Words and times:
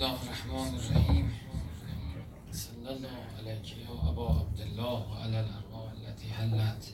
الله 0.00 0.22
الرحمن 0.22 0.74
الرحیم. 0.74 1.30
صلی 2.50 2.86
الله 2.86 3.18
علیک 3.38 3.76
یا 3.78 4.08
ابا 4.08 4.40
عبدالله 4.40 4.98
و 5.10 5.14
علی 5.14 5.36
الارواح 5.36 5.92
التي 5.92 6.28
حلت. 6.28 6.92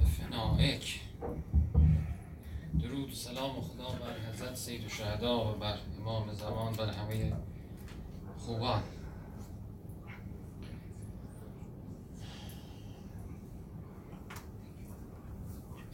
بفنائک 0.00 1.00
درود 2.80 3.10
و 3.10 3.14
سلام 3.14 3.60
خدا 3.60 3.88
بر 3.88 4.32
حضرت 4.32 4.54
سید 4.54 4.88
شهدا 4.88 5.50
و 5.50 5.58
بر 5.58 5.78
امام 6.00 6.32
زمان 6.32 6.72
بر 6.72 6.90
همه 6.90 7.32
خوبان. 8.38 8.82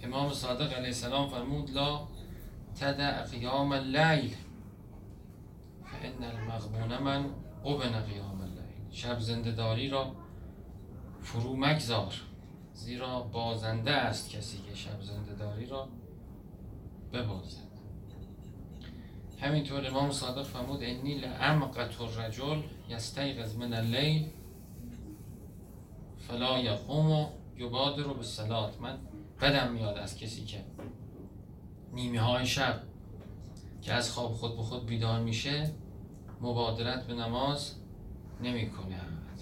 امام 0.03 0.33
صادق 0.33 0.73
علیه 0.73 0.87
السلام 0.87 1.29
فرمود 1.29 1.71
لا 1.71 2.09
تدع 2.81 3.23
قیام 3.23 3.73
اللیل. 3.73 4.35
فان 6.03 6.25
المغبون 6.25 6.99
من 6.99 7.25
ابن 7.65 8.01
قیام 8.01 8.41
اللیل 8.41 8.93
شب 8.93 9.19
زندهداری 9.19 9.89
را 9.89 10.13
فرو 11.21 11.57
مگذار. 11.57 12.15
زیرا 12.75 13.21
بازنده 13.21 13.91
است 13.91 14.31
کسی 14.31 14.59
که 14.59 14.75
شب 14.75 15.03
زندهداری 15.03 15.67
را 15.67 15.89
ببازد. 17.13 17.69
همینطور 19.41 19.87
امام 19.87 20.11
صادق 20.11 20.43
فرمود 20.43 20.83
انی 20.83 21.15
لعمقت 21.15 22.01
الرجل 22.01 22.63
یستیقظ 22.89 23.57
من 23.57 23.73
اللیل 23.73 24.27
فلا 26.29 26.59
یقوم 26.59 27.11
و 27.11 27.27
یبادر 27.57 28.03
به 28.03 28.23
صلات 28.23 28.81
من 28.81 28.99
بدم 29.41 29.73
میاد 29.73 29.99
از 29.99 30.19
کسی 30.19 30.45
که 30.45 30.65
نیمه 31.93 32.21
های 32.21 32.47
شب 32.47 32.83
که 33.83 33.93
از 33.93 34.11
خواب 34.13 34.33
خود 34.33 34.57
به 34.57 34.63
خود 34.63 34.87
بیدار 34.87 35.21
میشه 35.21 35.71
مبادرت 36.41 37.07
به 37.07 37.15
نماز 37.15 37.75
نمی 38.43 38.71
کند 38.71 39.41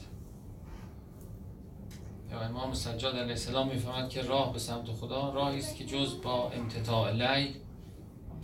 یا 2.31 2.41
امام 2.41 2.75
سجاد 2.75 3.17
علیه 3.17 3.31
السلام 3.31 3.69
می‌فهمد 3.69 4.09
که 4.09 4.23
راه 4.23 4.53
به 4.53 4.59
سمت 4.59 4.91
خدا 4.91 5.33
راهی 5.33 5.59
است 5.59 5.77
که 5.77 5.85
جز 5.85 6.23
با 6.23 6.51
امتطاع 6.51 7.13
لیل 7.13 7.55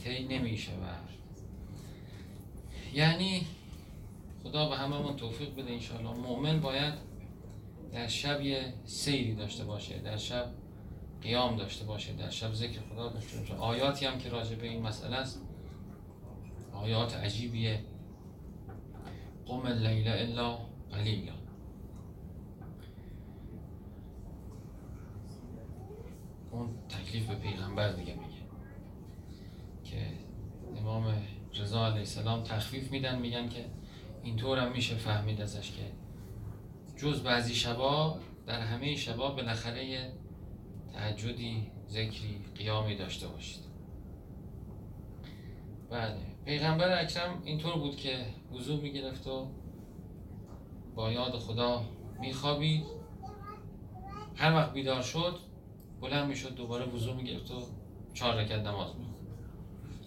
طی 0.05 0.25
نمی 0.25 0.59
شود 0.59 1.09
یعنی 2.95 3.47
خدا 4.43 4.69
به 4.69 4.77
هممون 4.77 5.17
توفیق 5.17 5.55
بده 5.57 5.73
انشاءالله. 5.73 6.13
مؤمن 6.13 6.61
باید 6.61 6.95
در 7.93 8.09
شب 8.09 8.41
یه 8.41 8.75
سیری 8.85 9.35
داشته 9.35 9.65
باشه 9.65 9.99
در 9.99 10.17
شب 10.17 10.47
قیام 11.23 11.57
داشته 11.57 11.85
باشه 11.85 12.13
در 12.13 12.31
شب 12.31 12.55
ذکر 12.55 12.81
خدا 12.93 13.09
داشته 13.09 13.39
باشه. 13.39 13.55
آیاتی 13.55 14.07
هم 14.07 14.19
که 14.19 14.29
راجع 14.29 14.55
به 14.55 14.69
این 14.69 14.83
مسئله 14.83 15.17
است. 15.17 15.43
آیات 16.73 17.15
عجیبیه. 17.17 17.85
قم 19.53 19.67
اللیل 19.67 20.09
الا 20.09 20.59
قلیلا 20.93 21.33
اون 26.51 26.69
تکلیف 26.89 27.27
به 27.27 27.35
پیغمبر 27.35 27.93
دیگه 27.93 28.15
میگه 28.15 28.43
که 29.85 30.07
امام 30.77 31.15
رضا 31.55 31.87
علیه 31.87 31.99
السلام 31.99 32.43
تخفیف 32.43 32.91
میدن 32.91 33.19
میگن 33.19 33.49
که 33.49 33.65
اینطور 34.23 34.59
هم 34.59 34.73
میشه 34.73 34.95
فهمید 34.95 35.41
ازش 35.41 35.73
که 35.73 35.93
جز 36.97 37.23
بعضی 37.23 37.55
شبا 37.55 38.21
در 38.47 38.61
همه 38.61 38.97
شبا 38.97 39.31
بالاخره 39.31 40.13
تهجدی 40.93 41.71
ذکری 41.89 42.45
قیامی 42.57 42.97
داشته 42.97 43.29
باشید. 43.29 43.63
بله 45.91 46.32
پیغمبر 46.45 47.01
اکرم 47.03 47.43
اینطور 47.45 47.79
بود 47.79 47.97
که 47.97 48.27
وضو 48.53 48.77
می‌گرفت 48.77 49.27
و 49.27 49.47
با 50.95 51.13
یاد 51.13 51.39
خدا 51.39 51.83
میخوابید. 52.21 52.85
هر 54.35 54.55
وقت 54.55 54.73
بیدار 54.73 55.03
شد 55.03 55.39
بلند 56.01 56.29
می‌شد 56.29 56.55
دوباره 56.55 56.87
وضو 56.87 57.15
می‌گرفت 57.15 57.51
و 57.51 57.63
چهار 58.15 58.35
رکعت 58.35 58.67
نماز 58.67 58.97
می‌خوند. 58.97 59.27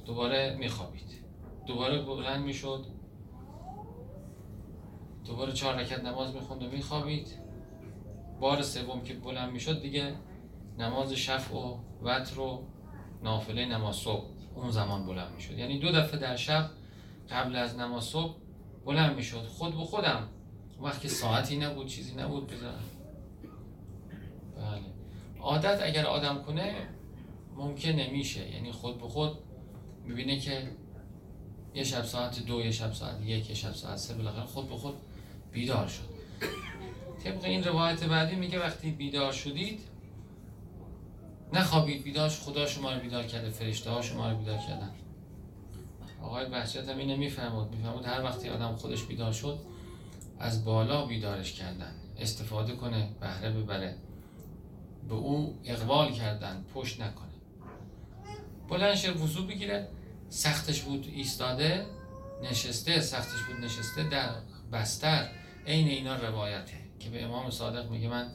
دوباره 0.06 0.56
میخوابید. 0.60 1.24
دوباره 1.68 2.02
بلند 2.02 2.46
می‌شد 2.46 2.86
دوباره 5.26 5.54
چهار 5.54 5.76
رکعت 5.76 6.04
نماز 6.04 6.36
می‌خوند 6.36 6.64
و 6.64 6.68
میخوابید. 6.68 7.28
بار 8.40 8.62
سوم 8.62 9.02
که 9.02 9.14
بلند 9.14 9.52
می‌شد 9.52 9.82
دیگه 9.82 10.16
نماز 10.78 11.14
شفع 11.14 11.56
و 11.56 11.78
وتر 12.02 12.40
و 12.40 12.64
نافله 13.24 13.66
نماز 13.66 13.96
صبح. 13.96 14.35
اون 14.56 14.72
زمان 14.72 15.06
بلند 15.06 15.34
می‌شد. 15.36 15.58
یعنی 15.58 15.80
دو 15.80 15.92
دفعه 15.92 16.20
در 16.20 16.36
شب 16.36 16.70
قبل 17.30 17.56
از 17.56 17.78
نماز 17.78 18.04
صبح 18.04 18.36
بلند 18.86 19.16
می‌شد. 19.16 19.46
خود 19.48 19.76
به 19.76 19.84
خودم. 19.84 20.28
وقت 20.82 21.02
که 21.02 21.08
ساعتی 21.08 21.58
نبود 21.58 21.88
چیزی 21.88 22.16
نبود 22.16 22.48
بزنم 22.48 22.84
بله. 24.56 24.82
عادت 25.40 25.82
اگر 25.84 26.06
آدم 26.06 26.42
کنه 26.42 26.76
ممکن 27.56 27.90
نمیشه 27.90 28.50
یعنی 28.50 28.72
خود 28.72 29.02
به 29.02 29.08
خود 29.08 29.38
می‌بینه 30.06 30.40
که 30.40 30.72
یه 31.74 31.84
شب 31.84 32.04
ساعت 32.04 32.46
دو 32.46 32.62
یه 32.62 32.72
شب 32.72 32.94
ساعت 32.94 33.22
یک 33.22 33.50
یه 33.50 33.56
شب 33.56 33.74
ساعت 33.74 33.98
سه 33.98 34.14
بالاخره 34.14 34.46
خود 34.46 34.70
به 34.70 34.76
خود 34.76 34.94
بیدار 35.52 35.88
شد. 35.88 36.16
طبق 37.24 37.44
این 37.44 37.64
روایت 37.64 38.04
بعدی 38.04 38.36
میگه 38.36 38.60
وقتی 38.60 38.92
بیدار 38.92 39.32
شدید 39.32 39.80
نخوابید 41.54 42.04
بیدار 42.04 42.30
خدا 42.30 42.66
شما 42.66 42.94
رو 42.94 43.00
بیدار 43.00 43.24
کرده 43.24 43.50
فرشته 43.50 43.90
ها 43.90 44.02
شما 44.02 44.32
رو 44.32 44.38
بیدار 44.38 44.58
کردن. 44.58 44.92
آقای 46.22 46.46
بحشت 46.46 46.90
هم 46.90 46.98
اینه 46.98 47.16
میفهمود 47.16 47.76
میفهمود 47.76 48.06
هر 48.06 48.24
وقتی 48.24 48.50
آدم 48.50 48.76
خودش 48.76 49.04
بیدار 49.04 49.32
شد 49.32 49.60
از 50.40 50.66
بالا 50.66 51.06
بیدارش 51.06 51.54
کردن. 51.54 51.92
استفاده 52.18 52.76
کنه 52.76 53.10
بهره 53.20 53.50
ببره. 53.52 53.96
به 55.10 55.16
او 55.16 55.60
اقبال 55.64 56.12
کردن 56.12 56.66
پشت 56.74 57.02
نکنه. 57.02 57.26
بلندش 58.70 59.10
وضو 59.10 59.48
بگیره. 59.48 59.88
سختش 60.30 60.82
بود 60.82 61.12
ایستاده 61.16 61.86
نشسته 62.44 63.02
سختش 63.02 63.42
بود 63.42 63.66
نشسته 63.66 64.04
در 64.04 64.30
بستر. 64.72 65.30
عین 65.68 65.88
اینا 65.88 66.16
روایته. 66.16 66.78
که 67.00 67.10
به 67.10 67.24
امام 67.24 67.50
صادق 67.50 67.92
میگه 67.92 68.08
من 68.08 68.32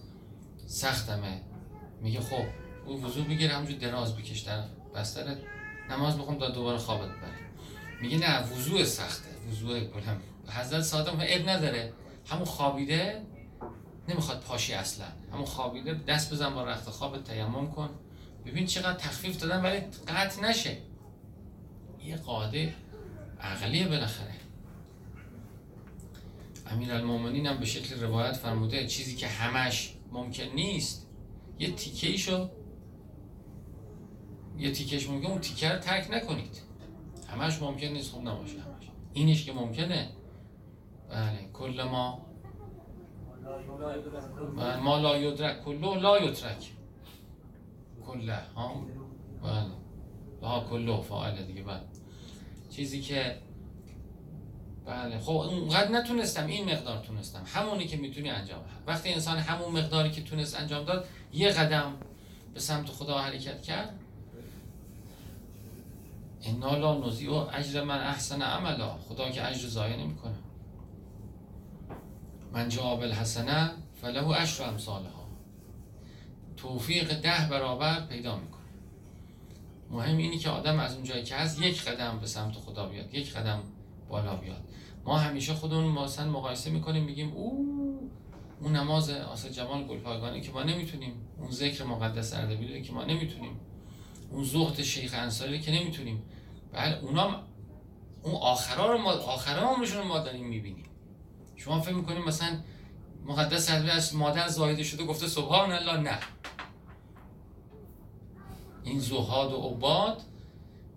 سختمه. 0.67 1.41
میگه 2.03 2.21
خب 2.21 2.45
او 2.87 3.05
وضو 3.05 3.25
بگیره 3.25 3.55
همونجور 3.55 3.79
دراز 3.79 4.17
بکش 4.17 4.41
در 4.41 4.65
بستر. 4.95 5.37
نماز 5.91 6.19
بخون 6.19 6.39
تا 6.39 6.51
دوباره 6.51 6.79
خوابت 6.79 7.09
بره 7.09 7.39
میگه 8.03 8.19
نه 8.19 8.53
وضوع 8.53 8.85
سخته. 8.85 9.29
وضوع 9.51 9.81
بلند 9.81 10.23
حضرت 10.49 10.83
صادق 10.83 11.15
اب 11.29 11.49
نداره. 11.49 11.93
همون 12.27 12.45
خوابیده 12.45 13.23
نمی‌خواد 14.09 14.41
پاشی 14.41 14.75
اصلا. 14.75 15.07
همون 15.33 15.45
خوابیده 15.45 15.95
دست 15.95 16.33
بزن 16.33 16.55
با 16.55 16.65
رخت 16.65 16.91
خواب 16.91 17.25
تیمم 17.25 17.71
کن. 17.71 17.91
ببین 18.47 18.67
چقدر 18.67 18.99
تخفیف 18.99 19.41
دادن 19.41 19.63
ولی 19.63 19.81
قطع 20.09 20.43
نشه. 20.43 20.77
یه 22.05 22.17
قاعده 22.17 22.75
عقلیه 23.41 23.89
بالاخره. 23.89 24.35
امیر 26.71 26.93
هم 26.93 27.59
به 27.61 27.67
شکل 27.67 28.01
روایت 28.01 28.37
فرموده 28.37 28.87
چیزی 28.87 29.17
که 29.17 29.29
همش 29.29 29.95
ممکن 30.13 30.45
نیست 30.45 31.07
یه 31.59 31.73
تیکه 31.73 32.07
ایشو 32.07 32.51
یه 34.61 34.73
تیکش 34.73 35.09
ممکن 35.09 35.31
اون 35.31 35.41
تیکه 35.41 35.73
رو 35.73 35.79
ترک 35.79 36.11
نکنید. 36.11 36.63
همش 37.29 37.63
ممکن 37.63 37.87
نیست 37.87 38.13
خوب 38.13 38.29
نباشه 38.29 38.61
همش. 38.61 38.91
اینش 39.13 39.45
که 39.45 39.53
ممکنه. 39.53 40.09
بله 41.11 41.49
کل 41.53 41.83
ما 41.83 42.27
بله 44.57 44.77
ما 44.77 44.99
لا 44.99 45.19
یدرک 45.19 45.65
کلو 45.65 45.95
لا 45.95 46.19
یترک. 46.19 46.73
کله 48.07 48.39
ها؟ 48.55 48.87
بله. 49.43 49.67
لا 50.43 50.65
کلو 50.71 51.01
فاعل 51.03 51.45
دیگه 51.45 51.63
بله. 51.63 51.81
چیزی 52.71 53.01
که 53.01 53.39
بله. 54.87 55.19
خب 55.19 55.31
اونقدر 55.31 55.91
نتونستم 55.91 56.47
این 56.47 56.73
مقدار 56.73 56.99
تونستم. 56.99 57.43
همونی 57.47 57.87
که 57.87 57.97
می‌تونی 57.97 58.31
انجام 58.31 58.61
وقتی 58.87 59.13
انسان 59.13 59.39
همون 59.39 59.73
مقداری 59.73 60.11
که 60.11 60.23
تونست 60.23 60.61
انجام 60.61 60.85
داد 60.85 61.09
یه 61.33 61.51
قدم 61.51 61.93
به 62.55 62.61
سمت 62.61 62.87
خدا 62.87 63.19
حرکت 63.19 63.63
کرد. 63.63 64.00
انا 66.45 66.77
لا 66.77 67.07
نضیع 67.07 67.33
اجر 67.33 67.85
من 67.85 67.99
احسن 67.99 68.43
عملا 68.43 68.99
خدا 68.99 69.31
که 69.31 69.49
اجر 69.49 69.69
ضایع 69.69 69.97
نمی‌کنه 69.97 70.39
من 72.53 72.69
جاء 72.69 72.97
بالحسنه 72.97 73.71
فله 74.03 74.35
عشر 74.35 74.65
امثالها 74.65 75.29
توفیق 76.57 77.21
ده 77.21 77.49
برابر 77.51 78.07
پیدا 78.07 78.37
می‌کنه 78.37 78.61
مهم 79.91 80.17
اینی 80.17 80.39
که 80.39 80.51
آدم 80.51 80.79
از 80.79 80.95
اون 80.95 81.05
جایی 81.05 81.25
که 81.25 81.35
هست 81.35 81.63
یک 81.63 81.85
قدم 81.85 82.19
به 82.21 82.27
سمت 82.27 82.55
خدا 82.55 82.89
بیاد 82.89 83.15
یک 83.15 83.33
قدم 83.33 83.63
بالا 84.09 84.37
بیاد 84.37 84.65
ما 85.05 85.19
همیشه 85.19 85.55
خودمون 85.55 85.93
مثلا 85.93 86.31
مقایسه 86.31 86.71
می‌کنیم 86.71 87.05
میگیم 87.05 87.33
او 87.33 87.67
اون 88.61 88.77
نماز 88.77 89.11
آسا 89.11 89.49
جمال 89.49 89.85
گلپایگانی 89.85 90.41
که 90.41 90.53
ما 90.53 90.63
نمی‌تونیم 90.63 91.13
اون 91.39 91.51
ذکر 91.51 91.85
مقدس 91.85 92.35
اردبیلی 92.35 92.83
که 92.83 92.93
ما 92.93 93.05
نمی‌تونیم 93.05 93.61
اون 94.31 94.45
زهد 94.45 94.83
شیخ 94.83 95.15
انصاری 95.15 95.61
که 95.61 95.73
نمی‌تونیم. 95.73 96.23
بله 96.73 96.99
اونام 96.99 97.43
اون 98.23 98.35
آخرا 98.35 98.93
رو 98.93 98.99
ما 98.99 99.13
آخرا 99.13 99.69
عمرشون 99.69 99.99
رو 99.99 100.05
ما 100.05 100.19
داریم 100.19 100.47
می‌بینیم. 100.47 100.85
شما 101.57 101.81
فکر 101.81 101.95
می‌کنیم 101.95 102.25
مثلا 102.25 102.59
مقدس 103.27 103.71
از 103.71 104.15
مادر 104.15 104.49
زایده 104.49 104.83
شده 104.83 105.05
گفته 105.05 105.27
سبحان 105.27 105.73
الله 105.73 105.97
نه. 105.97 106.19
این 108.85 109.01
زهاد 109.01 109.53
و 109.53 109.57
عباد 109.57 110.23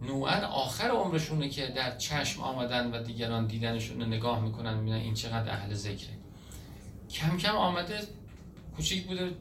نوعا 0.01 0.47
آخر 0.47 0.87
عمرشونه 0.87 1.49
که 1.49 1.67
در 1.67 1.97
چشم 1.97 2.41
آمدن 2.41 2.91
و 2.91 3.03
دیگران 3.03 3.47
دیدنشون 3.47 4.01
رو 4.01 4.07
نگاه 4.07 4.39
می‌کنن 4.39 4.73
می‌بینن 4.73 4.97
این 4.97 5.13
چقدر 5.13 5.51
اهل 5.51 5.73
ذکره. 5.73 6.17
کم 7.09 7.37
کم 7.37 7.55
آمده 7.55 7.99
کوچیک 8.75 9.07
بوده 9.07 9.31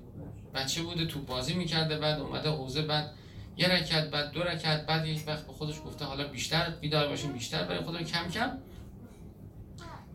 بچه 0.54 0.82
بوده 0.82 1.06
تو 1.06 1.20
بازی 1.20 1.54
می‌کرده 1.54 1.98
بعد 1.98 2.20
اومده 2.20 2.50
حوزه 2.50 2.82
بعد 2.82 3.10
یه 3.56 3.68
رکت 3.68 4.10
بعد 4.10 4.30
دو 4.30 4.42
رکت 4.42 4.86
بعد 4.86 5.06
یک 5.06 5.22
وقت 5.26 5.46
به 5.46 5.52
خودش 5.52 5.74
گفته 5.86 6.04
حالا 6.04 6.28
بیشتر 6.28 6.70
بیدار 6.70 7.08
باشیم 7.08 7.32
بیشتر 7.32 7.64
برای 7.64 7.84
خدا 7.84 8.02
کم 8.02 8.28
کم. 8.28 8.58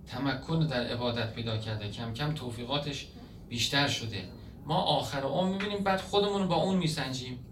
تمکن 0.08 0.68
در 0.68 0.88
عبادت 0.88 1.34
پیدا 1.34 1.58
کرده 1.58 1.90
کم 1.90 2.14
کم 2.14 2.34
توفیقاتش 2.34 3.08
بیشتر 3.50 3.88
شده. 3.88 4.30
ما 4.66 4.76
آخر 4.76 5.22
عمر 5.22 5.54
می‌بینیم 5.54 5.84
بعد 5.84 6.02
خودمون 6.02 6.42
رو 6.42 6.48
با 6.48 6.56
اون 6.56 6.76
میسنجیم. 6.78 7.46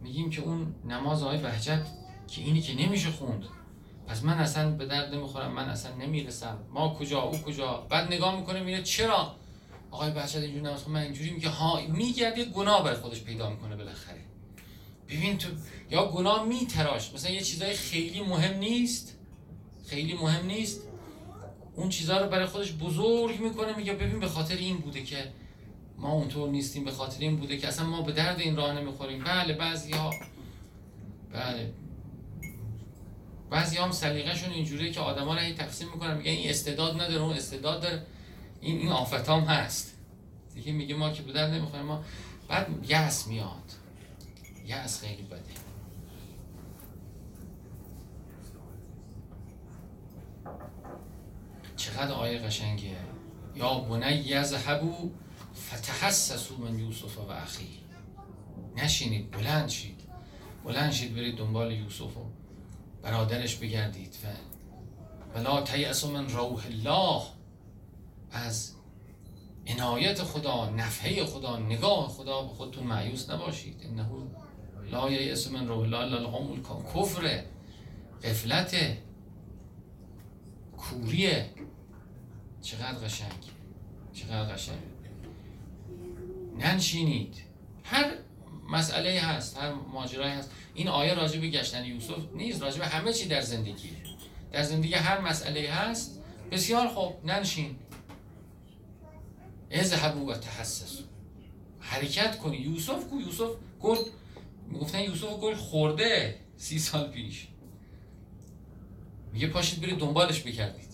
میگیم 0.00 0.30
که 0.30 0.42
اون 0.42 0.74
نماز 0.84 1.22
آقای 1.22 1.38
بهجت 1.38 1.86
که 2.28 2.40
اینی 2.42 2.60
که 2.60 2.74
نمیشه 2.74 3.10
خوند. 3.10 3.44
پس 4.06 4.24
من 4.24 4.38
اصلا 4.38 4.70
به 4.70 4.86
درد 4.86 5.14
نمی‌خورم 5.14 5.52
من 5.52 5.68
اصلا 5.68 5.94
نمی‌رسم. 5.94 6.58
ما 6.70 6.94
کجا 6.94 7.20
او 7.20 7.38
کجا؟ 7.38 7.86
بعد 7.90 8.12
نگاه 8.12 8.36
می‌کنه 8.36 8.60
میره 8.62 8.82
چرا 8.82 9.36
آقای 9.90 10.10
بهجت 10.10 10.36
اینجوری 10.36 10.60
نماز 10.60 10.88
من 10.88 11.00
اینجوری 11.00 11.30
میگه 11.30 11.48
ها 11.48 11.80
میگرده 11.88 12.44
گناه 12.44 12.84
برای 12.84 12.96
خودش 12.96 13.22
پیدا 13.22 13.50
می‌کنه 13.50 13.76
بالاخره. 13.76 14.25
ببین 15.08 15.38
تو 15.38 15.48
یا 15.90 16.08
گناه 16.08 16.44
میتراش 16.44 17.14
مثلا 17.14 17.30
یه 17.30 17.40
چیزای 17.40 17.74
خیلی 17.74 18.20
مهم 18.20 18.58
نیست. 18.58 19.16
خیلی 19.86 20.14
مهم 20.14 20.46
نیست. 20.46 20.80
اون 21.74 21.88
چیزها 21.88 22.20
رو 22.20 22.28
برای 22.28 22.46
خودش 22.46 22.72
بزرگ 22.72 23.40
می‌کنه 23.40 23.76
میگه 23.76 23.92
ببین 23.92 24.20
به 24.20 24.28
خاطر 24.28 24.56
این 24.56 24.76
بوده 24.76 25.02
که 25.02 25.32
ما 25.98 26.12
اونطور 26.12 26.50
نیستیم 26.50 26.84
به 26.84 26.90
خاطر 26.90 27.20
این 27.20 27.36
بوده 27.36 27.56
که 27.56 27.68
اصلا 27.68 27.86
ما 27.86 28.02
به 28.02 28.12
درد 28.12 28.40
این 28.40 28.56
راه 28.56 28.80
نمی‌خوریم. 28.80 29.24
بله 29.24 29.54
بعضی 29.54 29.92
ها 29.92 30.10
بله. 31.32 31.72
بعضی 33.50 33.76
هم 33.76 33.90
سلیقه‌شون 33.90 34.52
اینجوریه 34.52 34.92
که 34.92 35.00
آدما 35.00 35.34
رو 35.34 35.52
تقسیم 35.52 35.88
می‌کنن 35.94 36.16
میگن 36.16 36.30
این 36.30 36.50
استعداد 36.50 37.00
نداره 37.00 37.22
اون 37.22 37.36
استعداد 37.36 37.82
داره. 37.82 38.06
این 38.60 38.78
این 38.78 38.88
آفتام 38.88 39.44
هست. 39.44 39.94
دیگه 40.54 40.72
میگه 40.72 40.94
ما 40.94 41.10
که 41.10 41.22
به 41.22 41.32
درد 41.32 41.50
نمی‌خوریم 41.50 41.86
ما 41.86 42.04
بعد 42.48 42.66
یأس 42.88 43.26
میاد. 43.26 43.72
یأس 44.66 45.00
خیلی 45.00 45.22
بده 45.22 45.40
چقدر 51.76 52.12
آیه 52.12 52.38
قشنگه 52.38 52.96
یا 53.56 53.78
بنی 53.78 54.14
یذهبوا 54.14 55.08
فتحسسوا 55.54 56.56
من 56.56 56.78
یوسف 56.78 57.18
و 57.18 57.30
اخی 57.30 57.86
نشینید 58.76 59.30
بلند 59.30 59.68
شید. 59.68 60.00
بلند 60.64 60.92
شید 60.92 61.14
برید 61.14 61.36
دنبال 61.36 61.72
یوسف 61.72 62.16
و 62.16 62.26
برادرش 63.02 63.56
بگردید. 63.56 64.16
و 64.24 65.38
ولا 65.38 65.62
تیأسوا 65.62 66.10
من 66.10 66.28
روح 66.28 66.66
الله. 66.66 67.22
از 68.30 68.72
عنایت 69.66 70.22
خدا 70.22 70.70
نفحه 70.70 71.24
خدا 71.24 71.58
نگاه 71.58 72.08
خدا 72.08 72.42
به 72.42 72.48
خودتون 72.48 72.84
معیوس 72.84 73.30
نباشید. 73.30 73.80
انه 73.82 74.08
لا 74.90 75.10
یئس 75.10 75.50
من 75.50 75.68
روح 75.68 75.78
الله 75.78 75.98
الا 75.98 76.18
القوم 76.18 76.62
کفر 76.62 77.44
قفلت 78.24 78.76
کوریه. 80.76 81.50
چقدر 82.62 82.98
قشنگ. 82.98 83.42
چقدر 84.12 84.54
قشنگ. 84.54 84.78
ننشینید. 86.58 87.34
هر 87.84 88.12
مسئله 88.70 89.20
هست 89.20 89.56
هر 89.58 89.72
ماجرایی 89.72 90.32
هست. 90.32 90.50
این 90.74 90.88
آیه 90.88 91.14
راجع 91.14 91.40
به 91.40 91.48
گشتن 91.48 91.84
یوسف 91.84 92.32
نیست 92.34 92.62
راجع 92.62 92.78
به 92.78 92.86
همه 92.86 93.12
چی 93.12 93.28
در 93.28 93.40
زندگی. 93.40 93.90
در 94.52 94.62
زندگی 94.62 94.94
هر 94.94 95.20
مسئله 95.20 95.70
هست. 95.70 96.20
بسیار 96.50 96.88
خوب 96.88 97.24
ننشین. 97.24 97.76
اذهبوا 99.70 100.24
و 100.24 100.34
تحسسوا. 100.34 101.06
حرکت 101.80 102.38
کنی. 102.38 102.56
یوسف 102.56 103.10
کو؟ 103.10 103.20
یوسف 103.20 103.50
گل 103.80 103.96
می‌گفتن 104.68 105.00
یوسف 105.00 105.40
گل 105.40 105.54
خورده 105.54 106.40
سی 106.56 106.78
سال 106.78 107.08
پیش. 107.08 107.48
میگه 109.32 109.48
پاشید 109.48 109.80
برید 109.80 109.98
دنبالش 109.98 110.42
بکردید. 110.42 110.86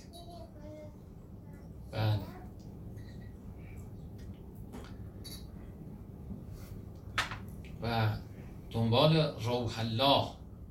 بله. 1.92 2.18
و 7.82 8.16
دنبال 8.70 9.16
روح 9.40 9.78
الله 9.78 10.26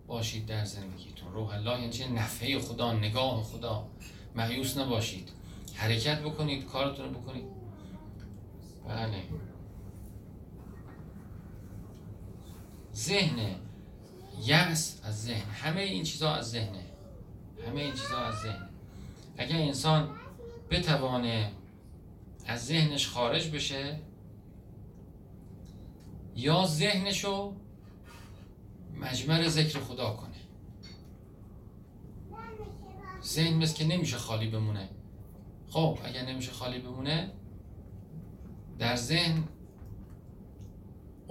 باشید 0.07 0.45
در 0.45 0.65
زندگیتون. 0.65 1.33
روح 1.33 1.53
الله 1.53 1.79
یعنی 1.79 1.89
چه 1.89 2.07
نفعه 2.11 2.59
خدا 2.59 2.93
نگاه 2.93 3.43
خدا. 3.43 3.87
معیوس 4.35 4.77
نباشید. 4.77 5.29
حرکت 5.73 6.19
بکنید 6.21 6.65
کارتون 6.65 7.13
رو 7.13 7.19
بکنید. 7.19 7.45
بله. 8.87 9.23
ذهن 12.95 13.55
یأس 14.41 14.99
از 15.03 15.23
ذهن. 15.23 15.49
همه 15.51 15.81
این 15.81 16.03
چیزها 16.03 16.35
از 16.35 16.51
ذهنه 16.51 16.85
همه 17.67 17.81
این 17.81 17.91
چیزها 17.91 18.25
از 18.25 18.35
ذهن. 18.35 18.69
اگر 19.37 19.55
انسان 19.55 20.09
بتوانه 20.69 21.51
از 22.45 22.65
ذهنش 22.65 23.07
خارج 23.07 23.49
بشه 23.51 23.99
یا 26.35 26.65
ذهنشو 26.65 27.53
مجمر 28.95 29.47
ذکر 29.47 29.79
خدا 29.79 30.13
کنه. 30.13 30.31
ذهن 33.23 33.53
مثل 33.53 33.75
که 33.75 33.85
نمیشه 33.85 34.17
خالی 34.17 34.47
بمونه. 34.47 34.89
خب 35.69 35.97
اگر 36.03 36.25
نمیشه 36.25 36.51
خالی 36.51 36.79
بمونه 36.79 37.31
در 38.79 38.95
ذهن 38.95 39.43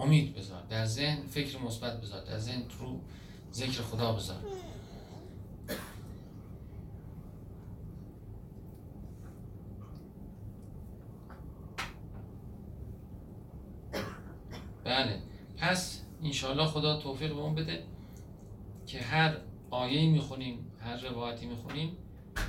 امید 0.00 0.34
بذار 0.34 0.62
در 0.70 0.84
ذهن 0.84 1.22
فکر 1.26 1.58
مثبت 1.58 2.00
بذار 2.00 2.24
در 2.24 2.38
ذهن 2.38 2.62
رو 2.80 3.00
ذکر 3.52 3.82
خدا 3.82 4.12
بذار. 4.12 4.36
بله 14.84 15.22
پس 15.56 16.00
انشالله 16.22 16.66
خدا 16.66 16.96
توفیق 17.00 17.34
به 17.34 17.40
اون 17.40 17.54
بده 17.54 17.84
که 18.86 18.98
هر 19.00 19.36
آیه 19.70 20.10
می‌خونیم 20.10 20.72
هر 20.80 20.96
روایتی 20.96 21.46
می‌خونیم 21.46 21.96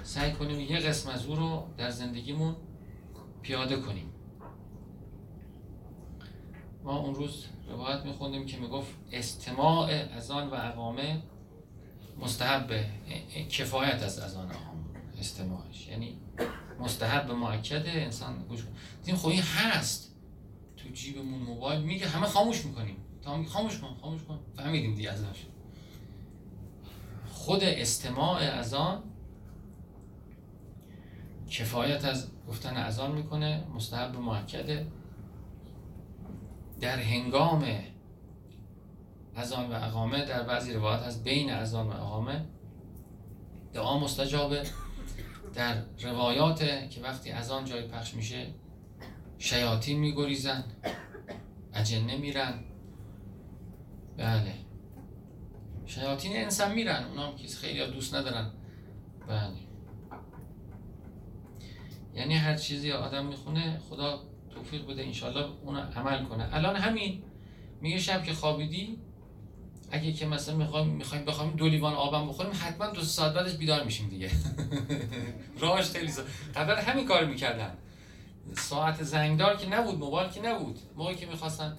سعی 0.03 0.31
کنیم 0.31 0.59
یه 0.59 0.77
قسم 0.77 1.09
از 1.09 1.25
او 1.25 1.35
رو 1.35 1.67
در 1.77 1.89
زندگیمون 1.89 2.55
پیاده 3.41 3.75
کنیم. 3.75 4.10
ما 6.83 6.97
اون 6.97 7.15
روز 7.15 7.45
روایت 7.67 8.05
میخوندیم 8.05 8.45
که 8.45 8.57
می‌گفت 8.57 8.91
استماع 9.11 9.89
اذان 9.91 10.49
و 10.49 10.53
اقامه 10.53 11.21
مستحب 12.19 12.71
کفایت 13.49 14.03
از 14.03 14.19
اذان 14.19 14.51
استماعش. 15.19 15.87
یعنی 15.87 16.17
مستحب 16.79 17.31
معکده 17.31 17.91
انسان 17.91 18.45
گوش 18.49 18.65
کنه 19.05 19.15
خب 19.15 19.27
این 19.27 19.41
هست. 19.41 20.15
تو 20.77 20.89
جیبمون 20.89 21.39
موبایل 21.39 21.81
میگه 21.81 22.07
همه 22.07 22.27
خاموش 22.27 22.65
می‌کنیم. 22.65 22.97
تا 23.21 23.37
میگه 23.37 23.49
خاموش 23.49 23.79
کن 23.79 23.95
خاموش 24.01 24.23
کن. 24.23 24.39
فهمیدیم 24.57 24.95
دیگه 24.95 25.11
ازش. 25.11 25.45
خود 27.31 27.63
استماع 27.63 28.41
اذان 28.41 29.03
کفایت 31.49 32.05
از 32.05 32.27
گفتن 32.47 32.77
اذان 32.77 33.11
می‌کنه 33.11 33.63
مستحب 33.75 34.15
معکده 34.15 34.87
در 36.81 36.99
هنگام 36.99 37.65
اذان 39.35 39.71
و 39.71 39.73
اقامه 39.73 40.25
در 40.25 40.43
بعضی 40.43 40.73
روایات 40.73 41.03
هست 41.03 41.23
بین 41.23 41.51
اذان 41.51 41.87
و 41.87 41.91
اقامه 41.91 42.45
دعا 43.73 43.99
مستجابه. 43.99 44.63
در 45.53 45.83
روایات 46.03 46.89
که 46.89 47.01
وقتی 47.01 47.31
اذان 47.31 47.65
جای 47.65 47.87
پخش 47.87 48.13
میشه 48.13 48.47
شیاطین 49.37 49.99
میگریزن 49.99 50.63
اجنه 51.73 52.17
میرن. 52.17 52.63
بله. 54.17 54.53
شیاطین 55.85 56.37
انسان 56.37 56.71
میرن 56.71 57.03
اونا 57.03 57.27
هم 57.27 57.35
که 57.35 57.47
خیلی 57.47 57.91
دوست 57.91 58.15
ندارن. 58.15 58.51
بله. 59.27 59.57
یعنی 62.13 62.33
هر 62.33 62.55
چیزی 62.55 62.91
آدم 62.91 63.25
می‌خونه 63.25 63.79
خدا 63.89 64.30
توفیق 64.55 64.87
بده 64.87 65.03
انشالله 65.03 65.45
اون 65.65 65.77
عمل 65.77 66.25
کنه. 66.25 66.49
الان 66.51 66.75
همین 66.75 67.23
میگه 67.81 67.99
شب 67.99 68.23
که 68.23 68.33
خوابیدی 68.33 68.97
اگه 69.91 70.13
که 70.13 70.25
مثلا 70.25 70.55
می‌خوایم 70.55 70.87
می‌خوایم 70.87 71.25
بخوایم 71.25 71.51
دو 71.51 71.67
لیوان 71.67 71.93
آبم 71.93 72.27
بخوریم 72.27 72.51
حتما 72.53 72.87
دو 72.87 73.01
ساعت 73.01 73.33
بعدش 73.33 73.53
بیدار 73.53 73.83
میشیم 73.83 74.09
دیگه. 74.09 74.31
راهش 75.61 75.89
خیلی 75.89 76.11
قبل 76.55 76.75
همین 76.75 77.07
کار 77.07 77.25
می‌کردن. 77.25 77.77
ساعت 78.55 79.03
زنگدار 79.03 79.55
که 79.55 79.69
نبود 79.69 79.99
موبایل 79.99 80.29
که 80.29 80.41
نبود. 80.41 80.79
موقعی 80.95 81.15
که 81.15 81.25
می‌خواستن 81.25 81.77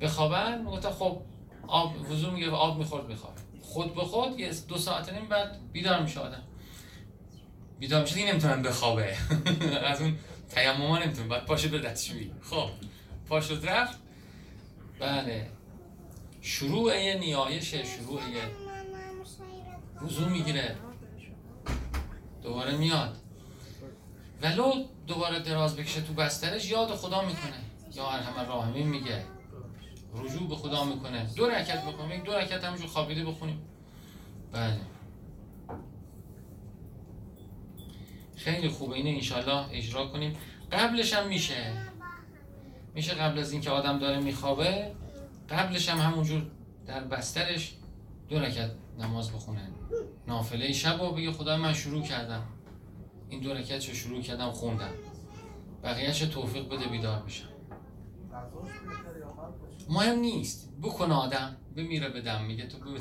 بخوابن 0.00 0.58
می‌گفتن 0.58 0.90
خب 0.90 1.20
آب 1.66 1.96
حضور 2.10 2.30
میگه 2.30 2.50
آب 2.50 2.78
می‌خورد 2.78 3.08
می‌خواد 3.08 3.38
خود 3.62 3.94
به 3.94 4.02
خود 4.02 4.40
یه 4.40 4.50
دو 4.68 4.78
ساعت 4.78 5.12
نیم 5.12 5.28
بعد 5.28 5.72
بیدار 5.72 6.02
میشه 6.02 6.20
آدم. 6.20 6.42
بیدار 7.78 8.02
میشه 8.02 8.14
دیگه 8.14 8.30
نمی‌تونن 8.30 8.62
بخوابه. 8.62 9.16
از 9.90 10.00
اون 10.00 10.16
تیمم 10.54 10.96
نمی‌تونه 10.96 11.28
بعد 11.28 11.44
پاشه 11.44 11.68
به 11.68 11.78
دستشویی 11.78 12.32
خب 12.42 12.68
پاشو 13.28 13.54
رفت. 13.54 13.98
بله. 15.00 15.50
شروع 16.40 16.96
یه 16.96 17.14
نیایش 17.14 17.74
شروع 17.74 18.20
یه 18.30 18.42
وضوع 20.02 20.28
می‌گیره. 20.28 20.76
دوباره 22.42 22.76
میاد. 22.76 23.16
ولو 24.42 24.84
دوباره 25.06 25.40
دراز 25.40 25.76
بکشه 25.76 26.00
تو 26.00 26.12
بسترش 26.12 26.70
یاد 26.70 26.88
خدا 26.88 27.22
می‌کنه. 27.22 27.60
یا 27.94 28.10
ارحم 28.10 28.38
الراحمین 28.38 28.86
میگه. 28.86 29.24
رجوع 30.14 30.48
به 30.48 30.56
خدا 30.56 30.84
می‌کنه. 30.84 31.30
دو 31.36 31.46
رکت 31.46 31.84
بخونیم 31.84 32.24
دو 32.24 32.32
رکت 32.32 32.64
همونجور 32.64 32.88
خوابیده 32.88 33.24
بخونیم. 33.24 33.62
بله. 34.52 34.80
خیلی 38.44 38.68
خوبه 38.68 38.94
اینه 38.94 39.10
انشالله 39.10 39.66
اجرا 39.72 40.06
کنیم. 40.06 40.36
قبلش 40.72 41.14
هم 41.14 41.28
میشه. 41.28 41.72
میشه 42.94 43.14
قبل 43.14 43.38
از 43.38 43.52
اینکه 43.52 43.70
آدم 43.70 43.98
داره 43.98 44.20
میخوابه 44.20 44.92
قبلش 45.50 45.88
هم 45.88 45.98
همونجور 45.98 46.42
در 46.86 47.04
بسترش 47.04 47.74
دو 48.28 48.38
رکت 48.38 48.70
نماز 48.98 49.32
بخونه 49.32 49.68
نافله 50.28 50.72
شب 50.72 51.00
و 51.00 51.12
بگه 51.12 51.32
خدا 51.32 51.56
من 51.56 51.74
شروع 51.74 52.02
کردم. 52.02 52.42
این 53.28 53.40
دو 53.40 53.54
رکت 53.54 53.88
رو 53.88 53.94
شروع 53.94 54.22
کردم 54.22 54.50
خوندم. 54.50 54.90
بقیهش 55.82 56.18
توفیق 56.18 56.68
بده 56.68 56.86
بیدار 56.86 57.22
بشم. 57.22 57.48
مهم 59.88 60.18
نیست. 60.18 60.72
بکن 60.82 61.12
آدم. 61.12 61.56
بمیره 61.76 62.08
بدم 62.08 62.44
میگه 62.44 62.66
تو 62.66 62.78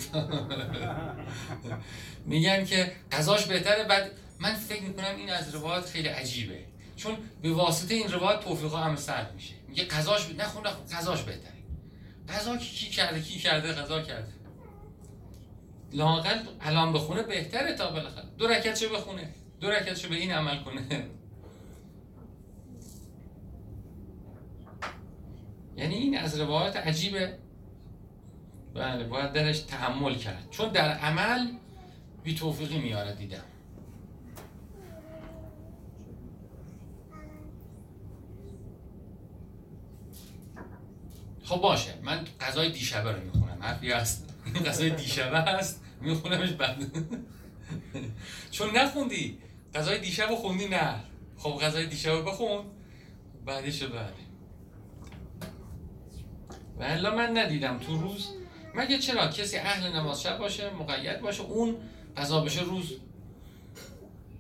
میگن 2.26 2.66
که 2.66 2.92
قضاش 3.12 3.46
بهتره 3.46 3.84
بعد 3.84 4.12
من 4.44 4.54
فکر 4.54 4.84
می‌کنم 4.84 5.16
این 5.18 5.30
از 5.30 5.56
روایت 5.56 5.86
خیلی 5.86 6.08
عجیبه. 6.08 6.60
چون 6.96 7.18
به 7.42 7.54
واسطه 7.54 7.96
این 7.96 8.12
روایت 8.12 8.40
توفیقا 8.40 8.78
هم 8.78 8.96
سرد 8.96 9.34
میشه. 9.36 9.54
میگه 9.68 9.84
قضاش 9.84 10.26
ب... 10.26 10.42
نخون 10.42 10.64
قضاش 10.98 11.22
بهتره. 11.22 11.54
قضا 12.30 12.58
کی 12.58 12.90
کرده؟ 12.90 13.22
کی 13.22 13.40
کرده؟ 13.40 13.74
قضا 13.74 14.02
کرده. 14.02 14.34
لاقل 15.94 16.40
الان 16.62 16.94
بخونه 16.94 17.24
بهتره 17.24 17.76
تا 17.76 17.92
بالاخره. 17.92 18.26
دو 18.38 18.48
رکعت 18.48 18.80
چه 18.80 18.90
بخونه. 18.90 19.30
دو 19.60 19.70
رکعت 19.70 20.02
به 20.06 20.16
این 20.16 20.32
عمل 20.32 20.64
کنه. 20.64 20.82
یعنی 25.78 25.96
این 25.96 26.18
از 26.18 26.40
روایت 26.40 26.76
عجیبه. 26.76 27.38
بله 28.74 29.04
باید 29.04 29.34
درش 29.34 29.60
تحمل 29.60 30.16
کرد. 30.16 30.48
چون 30.52 30.70
در 30.70 30.92
عمل 30.98 31.48
بی 32.24 32.36
توفیقی 32.36 32.78
میاره 32.78 33.16
دیدم. 33.16 33.44
خب 41.44 41.58
باشه 41.58 41.94
من 42.04 42.26
غذای 42.42 42.72
دیشبه 42.72 43.12
رو 43.12 43.22
می‌خونم. 43.24 43.58
حرفی 43.60 43.92
هست. 43.92 44.30
غذای 44.68 44.90
دیشبه 44.90 45.40
هست 45.40 45.82
میخونمش 46.02 46.50
بعد. 46.50 46.84
چون 48.52 48.78
نخوندی. 48.78 49.38
غذای 49.76 50.00
دیشب 50.00 50.30
رو 50.30 50.36
خوندی 50.36 50.68
نه. 50.68 50.96
خب 51.38 51.50
غذای 51.50 51.86
دیشب 51.86 52.12
رو 52.12 52.24
بخون. 52.24 52.66
بعدش 53.46 53.84
بعد. 53.84 54.14
و 56.80 57.12
من 57.12 57.38
ندیدم 57.38 57.78
تو 57.78 57.98
روز. 57.98 58.30
مگه 58.76 58.98
چرا؟ 58.98 59.28
کسی 59.28 59.58
اهل 59.58 59.96
نماز 59.96 60.22
شب 60.22 60.38
باشه 60.38 60.70
مقید 60.70 61.22
باشه 61.22 61.44
اون 61.44 61.76
قضا 62.18 62.42
بشه 62.42 62.62
روز. 62.62 62.94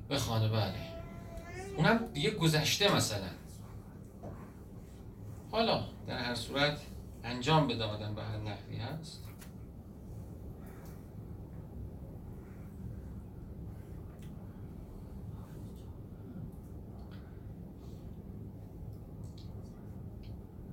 بخوانه 0.10 0.48
بله 0.50 0.74
اونم 1.78 2.08
دیگه 2.14 2.32
گذشته 2.32 2.96
مثلا. 2.96 3.30
حالا 5.52 5.84
در 6.08 6.18
هر 6.18 6.36
صورت 6.36 6.78
انجام 7.24 7.68
بده 7.68 7.84
آدم 7.84 8.15
به 8.15 8.24
هر 8.24 8.38
نحوی 8.38 8.77
هست. 8.77 9.24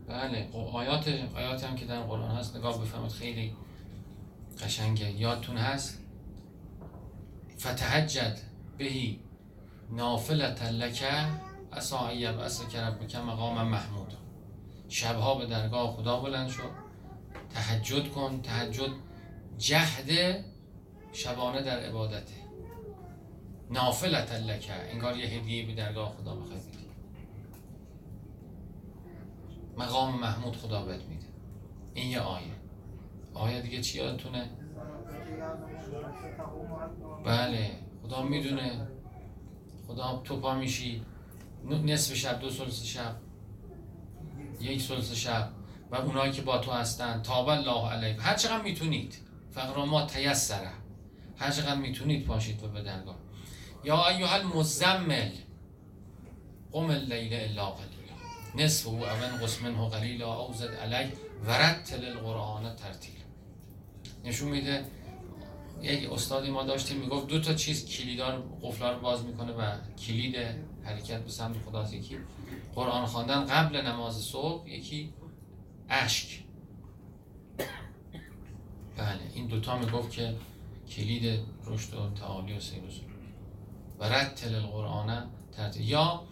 بله 0.09 0.49
خب 0.53 0.57
آیات 0.57 1.09
آیات 1.35 1.65
هم 1.65 1.77
که 1.77 1.87
در 1.87 2.03
قرآن 2.03 2.31
هست 2.31 2.57
نگاه 2.57 2.81
بفهمید 2.83 3.11
خیلی 3.11 3.57
قشنگه. 4.63 5.11
یادتون 5.11 5.57
هست؟ 5.57 5.99
فتحجد 7.59 8.39
بهی 8.79 9.21
نافلت 9.91 10.63
لکه 10.63 11.27
اسا 11.73 12.09
ایب 12.09 12.39
اسا 12.39 12.65
که 13.09 13.19
مقام 13.19 13.69
محمود. 13.69 14.20
شبها 14.91 15.35
به 15.35 15.47
درگاه 15.47 15.97
خدا 15.97 16.21
بلند 16.21 16.49
شد 16.49 16.71
تهجد 17.51 18.09
کن. 18.09 18.43
تهجد 18.43 18.91
جهد 19.59 20.45
شبانه 21.13 21.63
در 21.63 21.81
عبادته. 21.81 22.35
نافلت 23.71 24.33
لکه 24.33 24.73
انگار 24.73 25.17
یه 25.17 25.27
هدیه 25.27 25.67
به 25.67 25.75
درگاه 25.75 26.17
خدا 26.17 26.35
بخوای 26.35 26.61
مقام 29.77 30.21
محمود 30.21 30.57
خدا 30.57 30.83
بهت 30.83 31.03
میده. 31.03 31.27
این 31.95 32.11
یه 32.11 32.21
آیه. 32.21 32.47
آیه 33.35 33.63
دیگه 33.63 33.81
چی 33.81 33.99
یادتونه؟ 33.99 34.51
بله. 37.25 37.71
خدا 38.03 38.23
می‌دونه. 38.23 38.89
خدا 39.87 40.21
تو 40.25 40.41
پا 40.41 40.55
میشی. 40.55 41.03
نصف 41.65 42.15
شب 42.15 42.41
دو 42.41 42.51
سلس 42.51 42.85
شب. 42.85 43.30
یک 44.61 44.83
سلس 44.83 45.13
شب 45.13 45.51
و 45.91 45.97
اونایی 45.97 46.33
که 46.33 46.43
با 46.43 46.59
تو 46.59 46.71
هستن 46.71 47.23
تاب 47.23 47.49
الله 47.49 47.91
علیک 47.91 48.17
هر 48.21 48.35
چقدر 48.35 48.63
می‌تونید. 48.63 49.19
فقط 49.51 49.77
ما 49.77 50.07
تیسره. 50.07 50.71
هر 51.37 51.51
چقدر 51.51 51.75
می‌تونید 51.75 52.27
پاشید 52.27 52.65
و 52.65 52.69
به 52.69 52.83
درگاه 52.83 53.17
یا 53.85 54.09
ایها 54.09 54.35
المزمل. 54.35 55.31
قم 56.73 56.91
اللیل 56.91 57.35
الا 57.35 57.73
نصف 58.55 58.87
او 58.87 58.95
اون 58.95 59.43
قسمن 59.43 59.89
قلیلا 59.89 60.35
او 60.35 60.55
زد 60.55 60.75
علی 60.75 61.13
ورتل 61.47 62.05
القرآن 62.05 62.77
ترتیل 62.77 63.15
نشون 64.25 64.49
میده 64.49 64.85
یک 65.83 66.13
استادی 66.13 66.51
ما 66.51 66.63
داشتیم 66.63 66.97
می‌گفت 66.97 67.27
دو 67.27 67.41
تا 67.41 67.55
چیز 67.55 67.87
کلیدار 67.87 68.43
قفلا 68.63 68.93
رو 68.93 69.01
باز 69.01 69.25
می‌کنه 69.25 69.53
و 69.53 69.73
کلید 70.07 70.37
حرکت 70.85 71.21
به 71.21 71.31
سمت 71.31 71.57
خداست 71.67 71.95
یکی 71.95 72.19
قرآن 72.75 73.07
خواندن 73.07 73.45
قبل 73.45 73.77
نماز 73.77 74.17
صبح 74.17 74.69
یکی 74.69 75.13
اشک. 75.89 76.45
بله 78.97 79.21
این 79.35 79.47
دوتا 79.47 79.79
می‌گفت 79.79 80.11
که 80.11 80.37
کلید 80.89 81.41
رشد 81.67 81.95
و 81.95 82.11
تعالی 82.11 82.57
و 82.57 82.61
سیر 82.61 82.83
و 83.99 84.05
رتل 84.05 84.55
القرآن 84.55 85.31
ترتیل 85.53 85.89
یا 85.89 86.23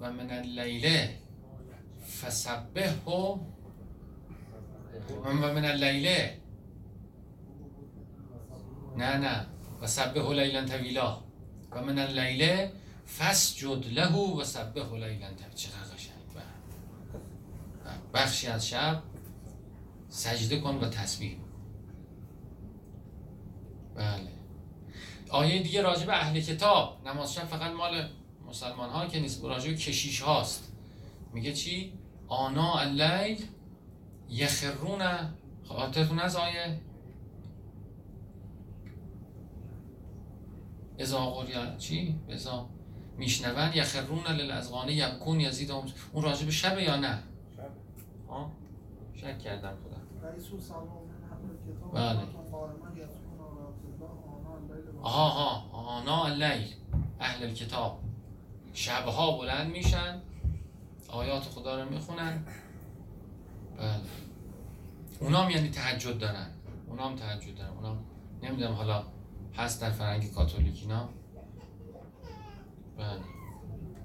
و 0.00 0.12
من 0.12 0.30
اللیله 0.30 1.18
فسبه 2.22 2.92
و 3.06 3.36
من 5.32 5.64
اللیله 5.64 6.40
نه 8.96 9.16
نه. 9.16 9.46
و 9.80 9.86
سبه 9.86 10.34
لیلا 10.34 10.64
طویلا. 10.64 11.18
و 11.72 11.82
من 11.82 11.98
اللیله 11.98 12.72
فسجد 13.18 13.86
له 13.86 14.16
و 14.16 14.44
سبه 14.44 14.84
لیلا 14.84 15.28
چقدر 15.54 15.94
قشنگ. 15.94 16.14
بخشی 18.14 18.46
از 18.46 18.68
شب 18.68 19.02
سجده 20.08 20.60
کن 20.60 20.76
و 20.76 20.88
تسبیح. 20.88 21.38
بله. 23.94 24.32
آیه 25.30 25.62
دیگه 25.62 25.82
راجع 25.82 26.12
اهل 26.12 26.40
کتاب. 26.40 27.08
نماز 27.08 27.34
شب 27.34 27.44
فقط 27.44 27.72
مال 27.72 28.08
مسلمان 28.48 28.90
ها 28.90 29.06
که 29.06 29.20
نیست. 29.20 29.44
راجع 29.44 29.72
کشیش 29.72 30.20
هاست. 30.20 30.72
میگه 31.32 31.52
چی؟ 31.52 31.92
آنا 32.28 32.74
اللیل 32.74 33.44
یخرون. 34.28 35.02
خاطرتون 35.64 36.18
از 36.18 36.36
آیه. 36.36 36.80
ازا 40.98 41.30
قریا 41.30 41.76
چی؟ 41.76 42.20
ازا 42.28 42.68
میشنون 43.20 43.70
یخرون 43.74 44.26
للازغانه 44.26 44.92
یبکون 44.92 45.40
یزید 45.40 45.70
اون 45.70 46.22
راجع 46.22 46.44
به 46.44 46.50
شب 46.50 46.78
یا 46.78 46.96
نه؟ 46.96 47.18
شب 47.56 47.70
شک 49.14 49.38
کردم 49.38 49.74
خدا. 49.84 50.00
بله. 51.92 52.20
آها 55.02 55.28
ها 55.28 55.78
آنا 55.78 56.24
اللیل 56.24 56.74
اهل 57.20 57.54
کتاب 57.54 58.00
شبها 58.72 59.38
بلند 59.38 59.70
میشن. 59.70 60.20
آیات 61.08 61.42
خدا 61.42 61.82
رو 61.82 61.90
می‌خونن. 61.90 62.44
بله. 63.78 64.00
اونام 65.20 65.50
یعنی 65.50 65.70
تهجد 65.70 66.18
دارن. 66.18 66.46
اونام 66.88 67.16
تهجد 67.16 67.56
دارن. 67.56 67.70
اونام 67.70 68.04
نمی‌دونم 68.42 68.72
حالا 68.72 69.04
هست 69.56 69.80
در 69.80 69.90
فرنگ 69.90 70.32
کاتولیک 70.32 70.78
اینا. 70.82 71.08
بله. 73.00 73.20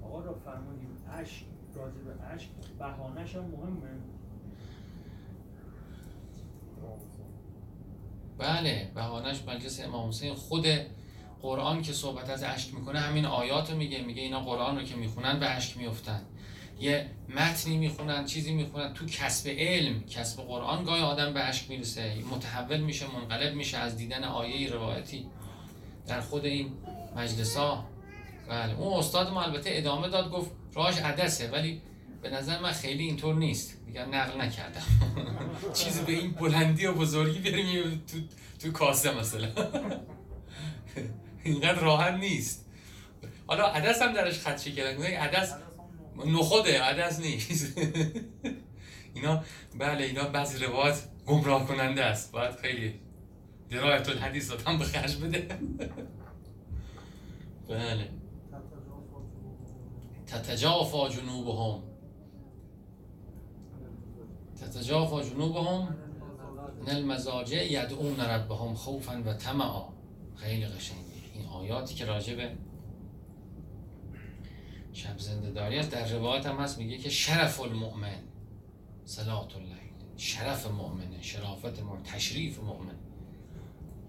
آقا 0.06 0.22
را 0.22 0.34
فرمودیم 0.34 0.98
عشق 1.14 1.44
راجع 1.76 1.98
به 1.98 2.24
عشق 2.24 2.50
بهانش 2.80 3.36
هم 3.36 3.42
مهمه. 3.42 4.00
بله 8.38 8.92
بهانش 8.96 9.42
مجلس 9.48 9.82
امام 9.82 10.10
حسین 10.10 10.34
خود 10.34 10.66
قرآن 11.42 11.82
که 11.82 11.94
صحبت 11.94 12.30
از 12.30 12.44
اشک 12.44 12.74
می‌کنه 12.74 13.00
همین 13.00 13.26
آیات 13.26 13.72
رو 13.72 13.78
میگه 13.78 14.02
میگه 14.02 14.22
اینا 14.22 14.40
قرآن 14.40 14.78
رو 14.78 14.84
که 14.84 14.96
می‌خونن 14.96 15.40
به 15.40 15.50
اشک 15.50 15.78
میفتن 15.78 16.22
یه 16.80 17.10
متنی 17.30 17.78
می‌خونن 17.78 18.26
چیزی 18.26 18.54
می‌خونن 18.54 18.94
تو 18.94 19.06
کسب 19.06 19.50
علم 19.50 20.04
کسب 20.04 20.42
قرآن 20.42 20.84
گاهی 20.84 21.02
آدم 21.02 21.34
به 21.34 21.44
اشک 21.44 21.70
می‌رسه. 21.70 22.16
متحول 22.32 22.82
میشه 22.82 23.06
منقلب 23.16 23.56
میشه 23.56 23.78
از 23.78 23.98
دیدن 23.98 24.24
آیه 24.24 24.72
روایتی. 24.74 25.26
در 26.08 26.22
خود 26.22 26.46
این 26.46 26.72
مجلس 27.16 27.58
ها 27.58 27.86
بله 28.50 28.80
اون 28.80 29.00
استاد 29.00 29.34
ما 29.34 29.44
البته 29.44 29.70
ادامه 29.74 30.10
داد 30.10 30.32
گفت 30.32 30.52
راش 30.74 30.98
عدسه 30.98 31.50
ولی 31.52 31.82
به 32.22 32.30
نظر 32.30 32.60
من 32.60 32.72
خیلی 32.72 33.04
اینطور 33.04 33.36
نیست. 33.36 33.86
دیگه 33.86 34.06
نقل 34.06 34.42
نکردم. 34.42 34.82
چیزی 35.74 36.04
به 36.04 36.12
این 36.12 36.32
بلندی 36.32 36.86
و 36.86 36.94
بزرگی 36.94 37.40
بریم 37.40 38.04
تو, 38.08 38.18
تو 38.60 38.72
کاسه 38.72 39.20
مثلا. 39.20 39.48
اینقدر 41.44 41.80
راحت 41.80 42.14
نیست. 42.14 42.66
حالا 43.48 43.68
عدس 43.68 44.02
هم 44.02 44.14
درش 44.14 44.40
خدشه 44.40 44.72
کردن 44.72 45.04
عدس 45.04 45.54
نخوده 46.26 46.82
عدس 46.82 47.20
نیست. 47.20 47.78
اینا 49.14 49.44
بله 49.80 50.04
اینا 50.06 50.24
بعضی 50.24 50.66
روایت 50.66 50.96
گمراه 51.26 51.68
کننده 51.68 52.04
است. 52.06 52.32
باید 52.32 52.56
خیلی 52.56 53.00
درایت 53.70 54.10
الحدیث 54.10 54.52
هم 54.68 54.78
به 54.78 54.86
خرج 54.86 55.16
بده. 55.16 55.48
بله. 57.70 58.10
تتجافا 60.28 61.10
جنوبهم. 61.10 61.84
تتجافا 64.62 65.24
جنوبهم. 65.24 65.96
من 66.88 66.96
المزاجع 66.96 67.72
یدعون 67.72 68.20
ربهم 68.20 68.74
خوفا 68.74 69.24
و 69.26 69.34
طمعا. 69.34 69.84
خیلی 70.36 70.66
قشنگه. 70.66 71.00
این 71.34 71.46
آیاتی 71.46 71.96
که 71.96 72.06
راجع 72.06 72.36
به 72.36 72.52
شب 74.94 75.20
زنده 75.20 75.52
داری 75.52 75.78
است 75.78 75.92
در 75.92 76.08
روایت 76.08 76.46
هم 76.46 76.58
هست 76.58 76.78
میگه 76.78 76.98
که 76.98 77.10
شرف 77.10 77.62
المؤمن. 77.62 78.24
صلات 79.06 79.56
اللیل 79.56 79.76
شرف 80.18 80.68
مؤمنه 80.72 81.22
شرافت 81.22 81.80
مؤمن 81.80 82.04
تشریف 82.04 82.60
مؤمن. 82.60 82.96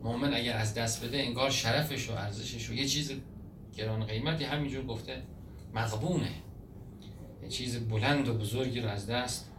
مؤمن 0.02 0.34
اگر 0.34 0.56
از 0.56 0.74
دست 0.74 1.04
بده 1.04 1.18
انگار 1.18 1.50
شرفش 1.50 2.10
و 2.10 2.12
ارزشش 2.12 2.70
و 2.70 2.74
یه 2.74 2.86
چیز 2.86 3.12
گران 3.76 4.04
قیمتی 4.04 4.44
همینجور 4.44 4.86
گفته. 4.86 5.22
مغبونه. 5.74 6.30
یه 7.42 7.48
چیز 7.48 7.88
بلند 7.88 8.28
و 8.28 8.34
بزرگی 8.38 8.80
رو 8.80 8.88
از 8.88 9.06
دست. 9.06 9.52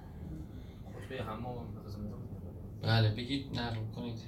بله 2.81 3.09
بگید 3.09 3.59
نقل 3.59 3.79
کنید. 3.95 4.19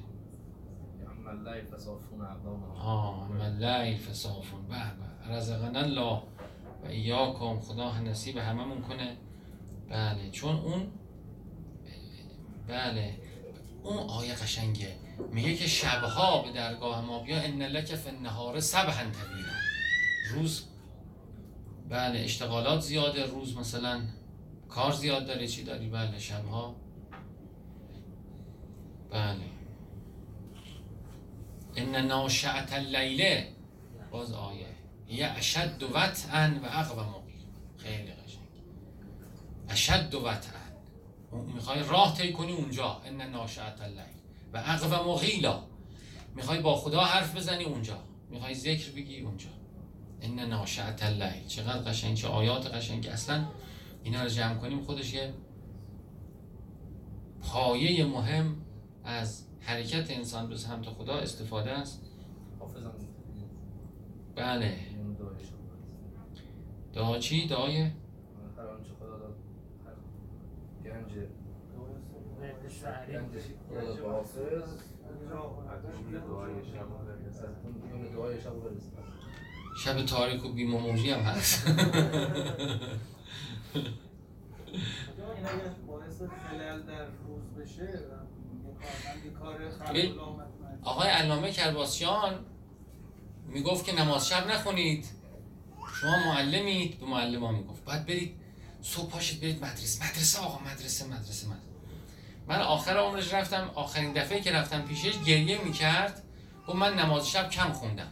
آه 2.75 3.29
فصافون 3.95 4.61
به 4.67 4.75
به. 4.75 5.33
رزقنا 5.33 5.79
الله 5.79 6.21
و 6.83 6.87
ایاکم. 6.87 7.59
خدا 7.59 7.99
نصیب 7.99 8.37
هممون 8.37 8.81
کنه. 8.81 9.17
بله 9.89 10.31
چون 10.31 10.55
اون 10.55 10.87
بله 12.67 13.17
اون 13.83 13.97
آیه 13.97 14.33
قشنگه. 14.33 14.95
میگه 15.31 15.55
که 15.55 15.67
شبها 15.67 16.41
به 16.41 16.51
درگاه 16.51 17.05
ما 17.05 17.23
بیا 17.23 17.41
ان 17.41 17.61
لک 17.61 17.95
فی 17.95 18.09
النهار 18.09 18.59
سبحا 18.59 19.03
طویلا 19.03 19.53
روز 20.33 20.68
بله 21.89 22.19
اشتغالات 22.19 22.81
زیاده 22.81 23.25
روز 23.25 23.57
مثلا 23.57 24.01
کار 24.69 24.91
زیاد 24.93 25.27
داره 25.27 25.47
چی 25.47 25.63
داری؟ 25.63 25.89
بله 25.89 26.19
شبها. 26.19 26.75
بله. 29.11 29.49
ان 31.75 31.95
ناشعت 31.95 32.73
اللیله 32.73 33.47
باز 34.11 34.33
آیه. 34.33 34.65
یه 35.07 35.25
اشد 35.25 35.83
وطعا 35.83 36.59
و 36.63 36.65
اقوى 36.65 37.03
مقیم. 37.03 37.47
خیلی 37.77 38.11
قشنگ. 38.11 38.47
اشد 39.69 40.15
وطعا. 40.15 40.59
می‌خوای 41.55 41.83
راه 41.83 42.17
طی 42.17 42.33
کنی 42.33 42.51
اونجا. 42.51 43.01
ان 43.05 43.21
ناشعت 43.21 43.81
اللیل. 43.81 44.19
و 44.53 44.63
اقوى 44.65 45.13
مقیلا. 45.13 45.63
می‌خوای 46.35 46.59
با 46.59 46.75
خدا 46.75 47.01
حرف 47.01 47.35
بزنی 47.35 47.63
اونجا. 47.63 47.97
می‌خوای 48.29 48.53
ذکر 48.53 48.91
بگی 48.91 49.19
اونجا. 49.21 49.49
ان 50.21 50.39
ناشعت 50.39 51.03
اللیل 51.03 51.47
چقدر 51.47 51.89
قشنگ 51.91 52.15
چه 52.15 52.27
آیات 52.27 52.67
قشنگ. 52.67 53.07
اصلا 53.07 53.45
اینا 54.03 54.23
رو 54.23 54.29
جمع 54.29 54.57
کنیم 54.57 54.81
خودش 54.81 55.13
یه 55.13 55.33
پایه 57.41 58.05
مهم 58.05 58.55
از 59.03 59.45
حرکت 59.59 60.11
انسان 60.11 60.49
به 60.49 60.57
سمت 60.57 60.85
خدا 60.85 61.13
استفاده 61.13 61.71
است. 61.71 62.01
بله. 64.35 64.77
دعا 66.93 67.17
چی؟ 67.19 67.47
دعای؟ 67.47 67.91
دعای 78.07 78.39
شب 79.83 80.05
تاریک 80.05 80.45
و 80.45 80.49
بیموجی 80.49 81.11
هم 81.11 81.19
هست. 81.19 81.67
آقای 90.83 91.09
علامه 91.09 91.51
کرباسیان 91.51 92.45
می‌گفت 93.47 93.85
که 93.85 93.95
نماز 93.95 94.27
شب 94.27 94.47
نخونید. 94.47 95.05
شما 96.01 96.17
معلمید. 96.17 96.99
به 96.99 97.05
معلم 97.05 97.45
ها 97.45 97.51
می‌گفت. 97.51 97.85
باید 97.85 98.05
برید 98.05 98.35
صبح 98.81 99.09
پاشید 99.09 99.41
برید 99.41 99.65
مدرسه. 99.65 100.05
مدرسه 100.05 100.39
آقا 100.39 100.59
مدرسه 100.59 101.05
مدرسه 101.05 101.47
مدرسه. 101.47 101.69
من 102.47 102.61
آخر 102.61 102.97
عمرش 102.97 103.33
رفتم. 103.33 103.71
آخرین 103.75 104.13
دفعه 104.13 104.41
که 104.41 104.51
رفتم 104.51 104.81
پیشش 104.81 105.23
گریه 105.23 105.63
می‌کرد. 105.63 106.23
و 106.67 106.73
من 106.73 106.93
نماز 106.93 107.29
شب 107.29 107.49
کم 107.49 107.71
خوندم. 107.73 108.11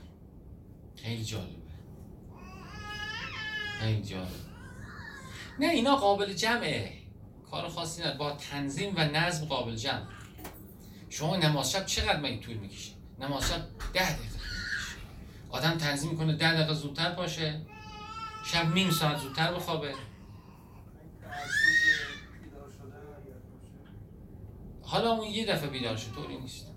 خیلی 0.96 1.24
جالبه 1.24 1.57
خیلی 3.80 4.02
جالب 4.02 4.28
نه 5.60 5.68
اینا 5.68 5.96
قابل 5.96 6.34
جمعه. 6.34 6.94
کار 7.52 7.70
خاصی 7.70 8.02
نداره. 8.02 8.18
با 8.18 8.32
تنظیم 8.32 8.94
و 8.96 9.00
نظم 9.00 9.46
قابل 9.46 9.76
جمع. 9.76 10.06
شما 11.10 11.38
نماز 11.38 11.72
شب 11.72 11.86
چقدر 11.86 12.20
مگه 12.20 12.38
طول 12.38 12.58
می‌کشه؟ 12.58 12.92
نماز 13.20 13.50
شب 13.50 13.68
ده 13.94 14.14
دقیقه 14.14 14.24
می‌کشه. 14.24 14.96
آدم 15.50 15.78
تنظیم 15.78 16.18
کنه 16.18 16.36
ده 16.36 16.54
دقیقه 16.54 16.74
زودتر 16.74 17.12
باشه 17.12 17.62
شب 18.46 18.74
نیم 18.74 18.92
ساعت 18.92 19.18
زودتر 19.18 19.54
بخوابه. 19.54 19.94
حالا 24.82 25.12
اون 25.12 25.28
یه 25.28 25.46
دفعه 25.46 25.70
بیدار 25.70 25.98
شد 25.98 26.12
طوری 26.12 26.38
نیست. 26.38 26.72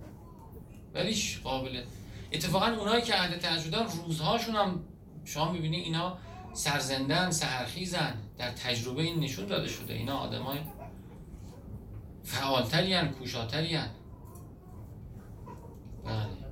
ولیش 0.95 1.41
قابله. 1.41 1.87
اتفاقا 2.33 2.67
اونایی 2.67 3.03
که 3.03 3.17
اهل 3.19 3.37
تهجدن 3.37 3.87
روزهاشون 4.07 4.57
هم 4.57 4.85
شما 5.25 5.53
می‌بینی 5.53 5.77
اینا 5.77 6.19
سرزندن 6.53 7.31
سهرخیزن 7.31 8.15
در 8.39 8.51
تجربه 8.51 9.03
این 9.03 9.21
نشون 9.21 9.47
داده 9.47 9.69
شده 9.69 9.95
اینا 9.95 10.17
آدمای 10.17 10.59
فعالتری 12.25 12.95
هن 12.95 13.09
کوشاتری 13.09 13.75
هن 13.75 13.91
بله. 16.05 16.51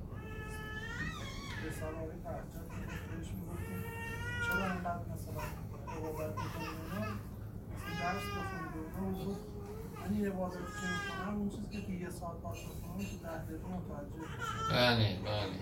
بله 14.71 15.17
بله. 15.25 15.59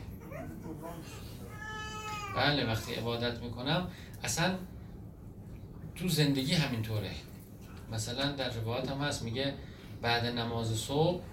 بله 2.36 2.72
وقتی 2.72 2.94
عبادت 2.94 3.42
می‌کنم 3.42 3.92
اصلا 4.24 4.56
تو 5.96 6.08
زندگی 6.08 6.54
همینطوره. 6.54 7.12
مثلا 7.92 8.32
در 8.32 8.50
روایت 8.50 8.90
هم 8.90 8.98
هست 8.98 9.24
میگه 9.24 9.54
بعد 10.02 10.26
نماز 10.26 10.68
صبح 10.68 11.24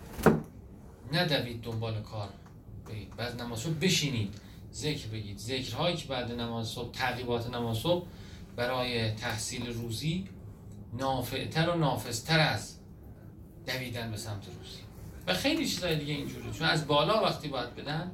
ندوید 1.13 1.63
دنبال 1.63 2.03
کار. 2.03 2.29
برید 2.87 3.17
بعد 3.17 3.43
نماز 3.43 3.59
صبح 3.59 3.75
بشینید. 3.75 4.35
ذکر 4.73 5.09
بگید. 5.09 5.39
ذکرهایی 5.39 5.97
که 5.97 6.09
بعد 6.09 6.33
نماز 6.33 6.69
صبح 6.69 6.91
تعقیبات 6.91 7.51
نماز 7.51 7.77
صبح 7.77 8.07
برای 8.57 9.11
تحصیل 9.11 9.67
روزی 9.67 10.29
نافعتر 10.93 11.71
و 11.71 11.77
نافذتر 11.77 12.41
از 12.41 12.77
دویدن 13.67 14.11
به 14.11 14.17
سمت 14.17 14.47
روزی. 14.47 14.79
و 15.27 15.35
خیلی 15.35 15.69
چیزای 15.69 15.97
دیگه 15.97 16.13
اینجوری 16.13 16.53
چون 16.53 16.69
از 16.69 16.87
بالا 16.87 17.23
وقتی 17.23 17.49
باید 17.49 17.75
بدن 17.75 18.13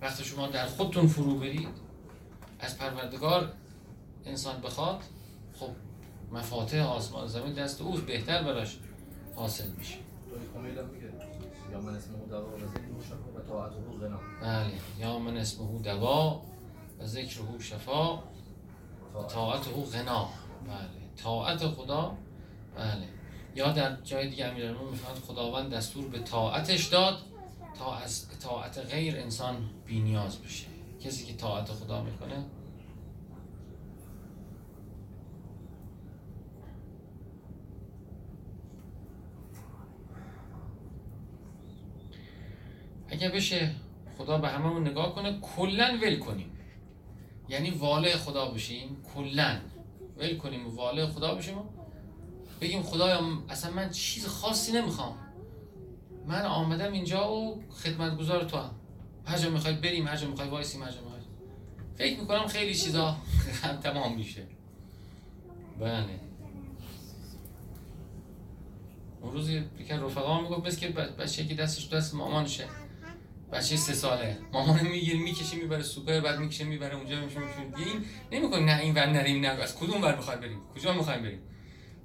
وقتی 0.00 0.24
شما 0.24 0.46
در 0.46 0.66
خودتون 0.66 1.06
فرو 1.06 1.38
برید. 1.38 1.68
از 2.60 2.78
پروردگار 2.78 3.52
انسان 4.26 4.60
بخواد 4.60 5.00
خب 5.60 5.68
مفاتح 6.32 6.78
آسمان 6.78 7.26
زمین 7.26 7.52
دست 7.52 7.80
اوست 7.80 8.02
بهتر 8.02 8.42
براش 8.42 8.76
حاصل 9.36 9.68
میشه. 9.68 9.96
یا 11.72 11.80
من 11.80 11.94
او 11.94 12.26
دوا 12.28 12.56
و 12.56 12.66
ذکر 12.66 12.90
او 13.86 13.98
غنا. 13.98 14.18
بله 14.42 14.72
یا 14.98 15.18
من 15.18 15.36
اسمه 15.36 15.82
دوا 15.82 16.42
و 17.00 17.06
ذکره 17.06 17.58
شفا 17.60 18.16
و 19.14 19.22
طاعت 19.28 19.68
او 19.68 19.84
غنا. 19.84 20.28
بله 20.66 21.22
طاعت 21.22 21.66
خدا 21.66 22.16
بله. 22.76 23.08
یا 23.54 23.72
در 23.72 24.00
جای 24.00 24.28
دیگه 24.30 24.46
امیرالمومنین 24.46 24.90
می‌فهمد 24.90 25.18
خداوند 25.18 25.74
دستور 25.74 26.08
به 26.08 26.18
طاعتش 26.18 26.86
داد 26.86 27.18
تا 27.78 27.94
از 27.94 28.26
طاعت 28.38 28.78
غیر 28.78 29.16
انسان 29.16 29.70
بینیاز 29.86 30.38
بشه. 30.38 30.66
کسی 31.04 31.24
که 31.24 31.34
طاعت 31.34 31.70
خدا 31.70 32.02
می‌کنه 32.02 32.44
اگه 43.12 43.28
بشه 43.28 43.70
خدا 44.18 44.38
به 44.38 44.48
هممون 44.48 44.88
نگاه 44.88 45.14
کنه 45.14 45.40
کلا 45.40 45.98
ول 46.02 46.18
کنیم. 46.18 46.50
یعنی 47.48 47.70
واله 47.70 48.16
خدا 48.16 48.50
بشیم 48.50 48.96
کلا. 49.14 49.58
ول 50.16 50.36
کنیم 50.36 50.76
واله 50.76 51.06
خدا 51.06 51.34
بشیم 51.34 51.54
بگیم 52.60 52.82
خدایا 52.82 53.20
اصلا 53.48 53.70
من 53.70 53.90
چیز 53.90 54.26
خاصی 54.26 54.72
نمی‌خوام. 54.72 55.16
من 56.26 56.42
آمدم 56.42 56.92
اینجا 56.92 57.32
و 57.32 57.62
خدمتگزار 57.70 58.44
تو 58.44 58.56
هم. 58.56 58.70
هر 59.24 59.38
جا 59.38 59.50
می‌خوای 59.50 59.74
بریم 59.74 60.06
هر 60.06 60.16
جا 60.16 60.28
می‌خوای 60.28 60.48
وایسیم 60.48 60.82
هر 60.82 60.90
جا 60.90 61.00
می‌خوای. 61.00 61.22
فکر 61.96 62.20
می‌کنم 62.20 62.46
خیلی 62.46 62.74
چیزا 62.74 63.16
هم 63.62 63.76
تمام 63.76 64.16
میشه. 64.16 64.46
بله. 65.80 66.20
اون 69.20 69.32
روز 69.32 69.50
یکی 69.50 69.92
رفقا 69.92 70.40
می‌گفت 70.40 70.62
بس 70.62 70.76
که 70.76 70.88
بچه 70.88 71.46
که 71.46 71.54
دستش 71.54 71.88
دست 71.88 72.14
مامانشه. 72.14 72.64
بچه 73.52 73.76
سه 73.76 73.94
ساله. 73.94 74.38
مامان 74.52 74.88
می‌گیره 74.88 75.18
می‌کشه 75.18 75.56
می‌بره 75.56 75.82
سوپر 75.82 76.20
بعد 76.20 76.38
می‌کشه 76.38 76.64
می‌بره 76.64 76.96
اونجا 76.96 77.24
میشه 77.24 77.38
میشه. 77.38 77.88
این 77.90 78.04
نمی‌کنه 78.32 78.60
نه 78.60 78.80
این 78.80 78.94
ور 78.94 79.06
نریم 79.06 79.40
نه 79.40 79.48
از 79.48 79.76
کدوم 79.76 80.02
ور 80.02 80.16
می‌خوای 80.16 80.36
بریم؟ 80.36 80.58
کجا 80.74 80.92
می‌خوایم 80.92 81.22
بریم؟ 81.22 81.40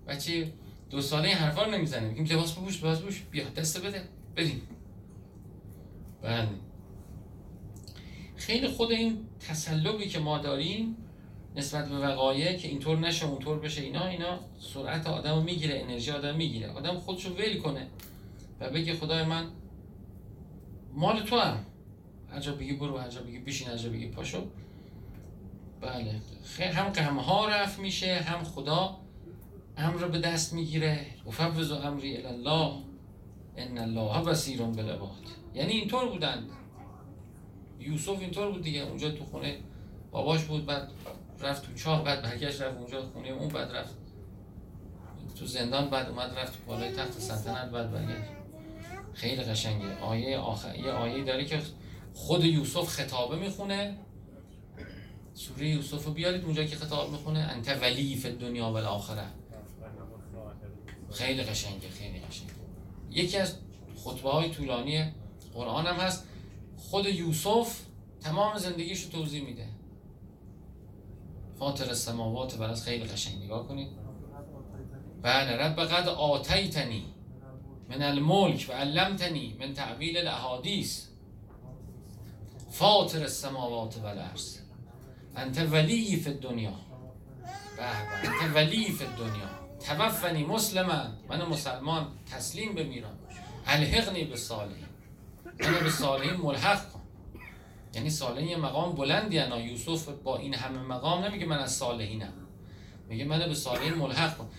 بچه 0.08 0.54
دو 0.90 1.02
ساله 1.02 1.28
این 1.28 1.38
حرفا 1.38 1.64
رو 1.64 1.72
نمی‌زنه. 1.72 2.08
میگیم 2.08 2.26
لباس 2.26 2.54
بپوش 2.54 2.78
لباس 2.78 3.00
بپوش 3.00 3.22
بیا 3.32 3.50
دست 3.50 3.86
بده. 3.86 4.02
بریم. 4.36 4.62
بله. 6.22 6.50
خیلی 8.36 8.68
خود 8.68 8.92
این 8.92 9.18
تسلبی 9.40 10.08
که 10.08 10.20
ما 10.20 10.38
داریم 10.38 10.98
نسبت 11.56 11.90
به 11.90 11.98
وقایع 11.98 12.58
که 12.58 12.68
اینطور 12.68 12.98
نشه 12.98 13.26
اونطور 13.26 13.60
بشه 13.60 13.82
اینا 13.82 14.08
اینا 14.08 14.40
سرعت 14.74 15.08
آدم 15.08 15.36
رو 15.36 15.44
می‌گیره 15.44 15.80
انرژی 15.80 16.12
آدم 16.12 16.36
می‌گیره. 16.36 16.70
آدم 16.70 17.00
خودشو 17.00 17.34
ول 17.34 17.58
کنه 17.58 17.88
و 18.60 18.70
بگه 18.70 18.94
خدای 18.94 19.24
من 19.24 19.46
مال 20.98 21.24
تو 21.24 21.40
هم. 21.40 21.66
جا 22.40 22.52
بگی 22.52 22.74
برو 22.74 23.08
جا 23.10 23.22
بگی 23.22 23.40
بشین 23.40 23.78
جا 23.78 23.90
بگی 23.90 24.08
پاشو. 24.08 24.48
بله. 25.82 26.22
هم 26.74 26.90
غم 26.90 27.20
ها 27.20 27.48
رفت 27.48 27.80
میشه 27.80 28.16
هم 28.16 28.44
خدا 28.44 28.98
امر 29.78 30.08
به 30.08 30.20
دست 30.20 30.54
می‌گیره. 30.54 31.06
و 31.26 31.32
فوض 31.32 31.72
امری 31.72 32.18
الله 32.18 32.74
ان 33.58 33.78
الله 33.78 34.24
بصیر 34.24 34.62
بالعباد. 34.62 35.10
یعنی 35.54 35.74
اینطور 35.74 36.10
بودن. 36.10 36.48
یوسف 37.80 38.20
اینطور 38.20 38.52
بود 38.52 38.62
دیگه. 38.62 38.82
اونجا 38.82 39.12
تو 39.12 39.26
خونه 39.26 39.58
باباش 40.12 40.44
بود 40.44 40.66
بعد 40.66 40.92
رفت 41.40 41.66
تو 41.66 41.74
چاه 41.74 42.04
بعد 42.04 42.22
برگشت 42.22 42.62
رفت 42.62 42.78
اونجا 42.78 43.02
خونه 43.02 43.28
اون 43.28 43.48
بعد 43.48 43.72
رفت 43.72 43.96
تو 45.40 45.46
زندان 45.46 45.90
بعد 45.90 46.10
اومد 46.10 46.34
رفت 46.38 46.66
بالای 46.66 46.92
تخت 46.92 47.12
سلطنت 47.12 47.72
بعد 47.72 47.92
برگشت. 47.92 48.37
خیلی 49.18 49.44
قشنگه. 49.44 50.00
آیه 50.00 50.38
آخر 50.38 50.76
یه 50.76 50.92
آیه 50.92 51.24
داره 51.24 51.46
که 51.46 51.62
خود 52.14 52.44
یوسف 52.44 52.88
خطابه 52.88 53.36
می‌خونه. 53.36 53.98
سوره 55.34 55.70
یوسف 55.70 56.06
رو 56.06 56.14
بیارید 56.14 56.44
اونجا 56.44 56.64
که 56.64 56.76
خطاب 56.76 57.12
می‌خونه. 57.12 57.40
انت 57.40 57.78
ولی 57.82 58.16
فی 58.16 58.32
دنیا 58.32 58.72
و 58.72 58.76
الاخره. 58.76 59.26
خیلی 61.12 61.44
قشنگه 61.44 61.90
خیلی 61.90 62.20
قشنگه. 62.20 62.54
یکی 63.12 63.38
از 63.38 63.56
خطبه 64.04 64.30
های 64.30 64.50
طولانی 64.50 65.12
قرآن 65.54 65.86
هم 65.86 65.96
هست. 65.96 66.28
خود 66.78 67.06
یوسف 67.06 67.82
تمام 68.22 68.58
زندگیش 68.58 69.04
رو 69.04 69.10
توضیح 69.10 69.44
میده. 69.44 69.68
فاطر 71.60 71.90
السماوات 71.90 72.60
و 72.60 72.76
خیلی 72.76 73.04
قشنگ 73.04 73.44
نگاه 73.44 73.68
کنید. 73.68 73.88
بله 75.22 75.52
رب 75.52 75.80
قد 75.80 76.08
آتیتنی. 76.08 77.17
من 77.90 78.02
الملک 78.02 78.66
و 78.70 78.74
علمتنی 78.74 79.58
من 79.60 79.74
تعویل 79.74 80.18
الاحادیث. 80.18 81.04
فاطر 82.72 83.20
السماوات 83.20 83.98
و 83.98 84.06
الارض 84.06 84.58
انت 85.36 85.60
ولی 85.72 86.16
فی 86.16 86.30
الدنیا. 86.30 86.74
به 87.78 87.84
انت 87.84 88.56
ولی 88.56 88.92
فی 88.92 89.06
الدنیا. 89.06 89.50
توفنی 89.80 90.44
مسلما 90.44 91.04
من 91.30 91.42
مسلمان 91.42 92.08
تسلیم 92.32 92.76
بمیرم. 92.76 93.18
الحقنی 93.66 94.24
به 94.24 94.36
صالحین. 94.36 94.86
من 95.46 95.80
به 95.84 95.90
صالحین 95.90 96.34
ملحق 96.34 96.92
کن. 96.92 97.02
یعنی 97.96 98.10
صالحین 98.10 98.48
یه 98.48 98.58
مقام 98.58 98.96
بلندی 98.96 99.40
انا. 99.40 99.60
یوسف 99.60 100.10
با 100.10 100.38
این 100.38 100.54
همه 100.54 100.80
مقام 100.80 101.24
نمیگه 101.24 101.46
من 101.46 101.60
از 101.60 101.72
صالحینم. 101.72 102.34
میگه 103.10 103.26
من 103.26 103.40
به 103.40 103.56
صالحین 103.56 103.94
ملحق 103.94 104.38
کن. 104.38 104.50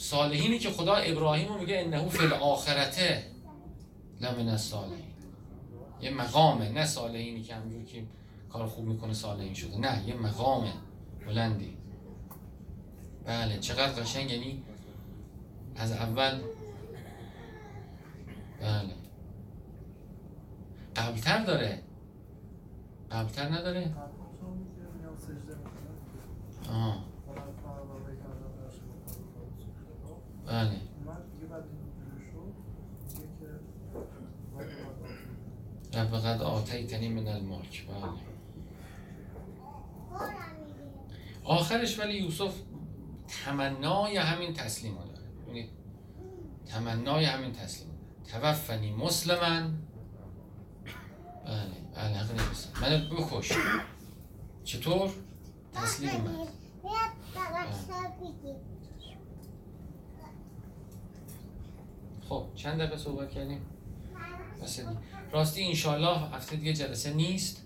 صالحینی 0.00 0.58
که 0.58 0.70
خدا 0.70 0.94
ابراهیم 0.94 1.48
رو 1.48 1.58
میگه 1.58 1.78
انه 1.78 2.08
فی 2.08 2.24
الاخرته 2.24 3.24
لمن 4.20 4.48
الصالحین. 4.48 5.04
یه 6.00 6.10
مقامه 6.10 6.68
نه 6.68 6.86
صالحینی 6.86 7.42
که 7.42 7.54
همجور 7.54 7.84
که 7.84 8.04
کار 8.52 8.66
خوب 8.66 8.84
می‌کنه 8.84 9.12
صالحین 9.12 9.54
شده. 9.54 9.78
نه 9.78 10.08
یه 10.08 10.14
مقامه. 10.14 10.72
بلندی. 11.26 11.76
بله 13.24 13.58
چقدر 13.58 14.02
قشنگ 14.02 14.30
یعنی 14.30 14.62
از 15.76 15.92
اول 15.92 16.40
بله. 18.60 18.94
قبلتر 20.96 21.44
داره. 21.44 21.82
قبلتر 23.10 23.48
نداره؟ 23.48 23.94
آه. 26.72 27.09
بله. 30.50 30.80
رب 35.94 36.14
قد 36.14 36.42
آتیتنی 36.42 37.08
من 37.08 37.28
الملک 37.28 37.86
بله. 37.86 38.30
آخرش 41.44 41.98
ولی 41.98 42.12
یوسف 42.12 42.54
تمنای 43.44 44.16
همین 44.16 44.52
تسلیم 44.54 44.98
رو 44.98 45.04
داره. 45.04 45.26
ببینید 45.42 45.70
تمنای 46.66 47.24
همین 47.24 47.52
تسلیم. 47.52 47.90
توفنی 48.32 48.92
مسلما. 48.92 49.70
بله 51.46 51.70
بله 51.94 52.16
حق 52.16 52.48
نیست. 52.48 52.72
منو 52.82 53.16
بکش. 53.16 53.52
چطور؟ 54.64 55.10
تسلیم 55.72 56.20
من. 56.20 56.46
خب 62.30 62.46
چند 62.54 62.78
دقیقه 62.78 62.96
صحبت 62.96 63.30
کردیم؟ 63.30 63.60
بس 64.62 64.80
راستی 65.32 65.64
انشالله 65.64 66.18
هفته 66.18 66.56
دیگه 66.56 66.72
جلسه 66.72 67.12
نیست. 67.12 67.62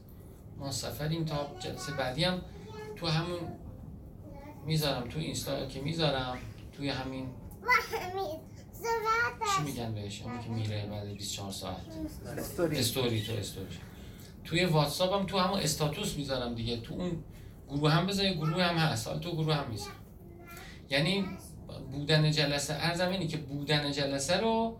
ما 0.59 0.72
سفریم 0.72 1.24
تا 1.24 1.50
جلسه 1.61 1.92
بعدی 1.92 2.24
هم 2.24 2.42
تو 2.96 3.07
همون 3.07 3.38
می‌ذارم 4.66 5.09
تو 5.09 5.18
اینستا 5.18 5.66
که 5.66 5.81
می‌ذارم 5.81 6.38
توی 6.72 6.88
همین 6.88 7.27
چی 9.57 9.62
میگن 9.64 9.94
بهش؟ 9.94 10.22
همون 10.22 10.42
که 10.42 10.50
میره 10.50 10.87
بعد 10.87 11.09
24 11.09 11.53
ساعت. 11.53 11.77
استوری. 12.38 12.79
استوری 12.79 13.22
تو 13.22 13.33
استوری. 13.33 13.66
توی 14.44 14.64
واتساپ 14.64 15.12
هم 15.12 15.27
تو 15.27 15.38
همون 15.38 15.61
استاتوس 15.61 16.16
می‌ذارم 16.16 16.55
دیگه. 16.55 16.81
تو 16.81 16.94
اون 16.94 17.24
گروه 17.68 17.90
هم 17.90 18.07
بذار 18.07 18.24
یه 18.24 18.35
گروه 18.35 18.62
هم 18.62 18.77
هست. 18.77 19.09
حالا 19.09 19.18
تو 19.18 19.33
گروه 19.33 19.55
هم 19.55 19.70
می‌ذارم 19.70 19.96
یعنی 20.90 21.27
بودن 21.94 22.30
جلسه 22.30 22.74
ارزم 22.74 23.09
اینه 23.09 23.26
که 23.26 23.37
بودن 23.37 23.92
جلسه 23.92 24.37
رو 24.37 24.76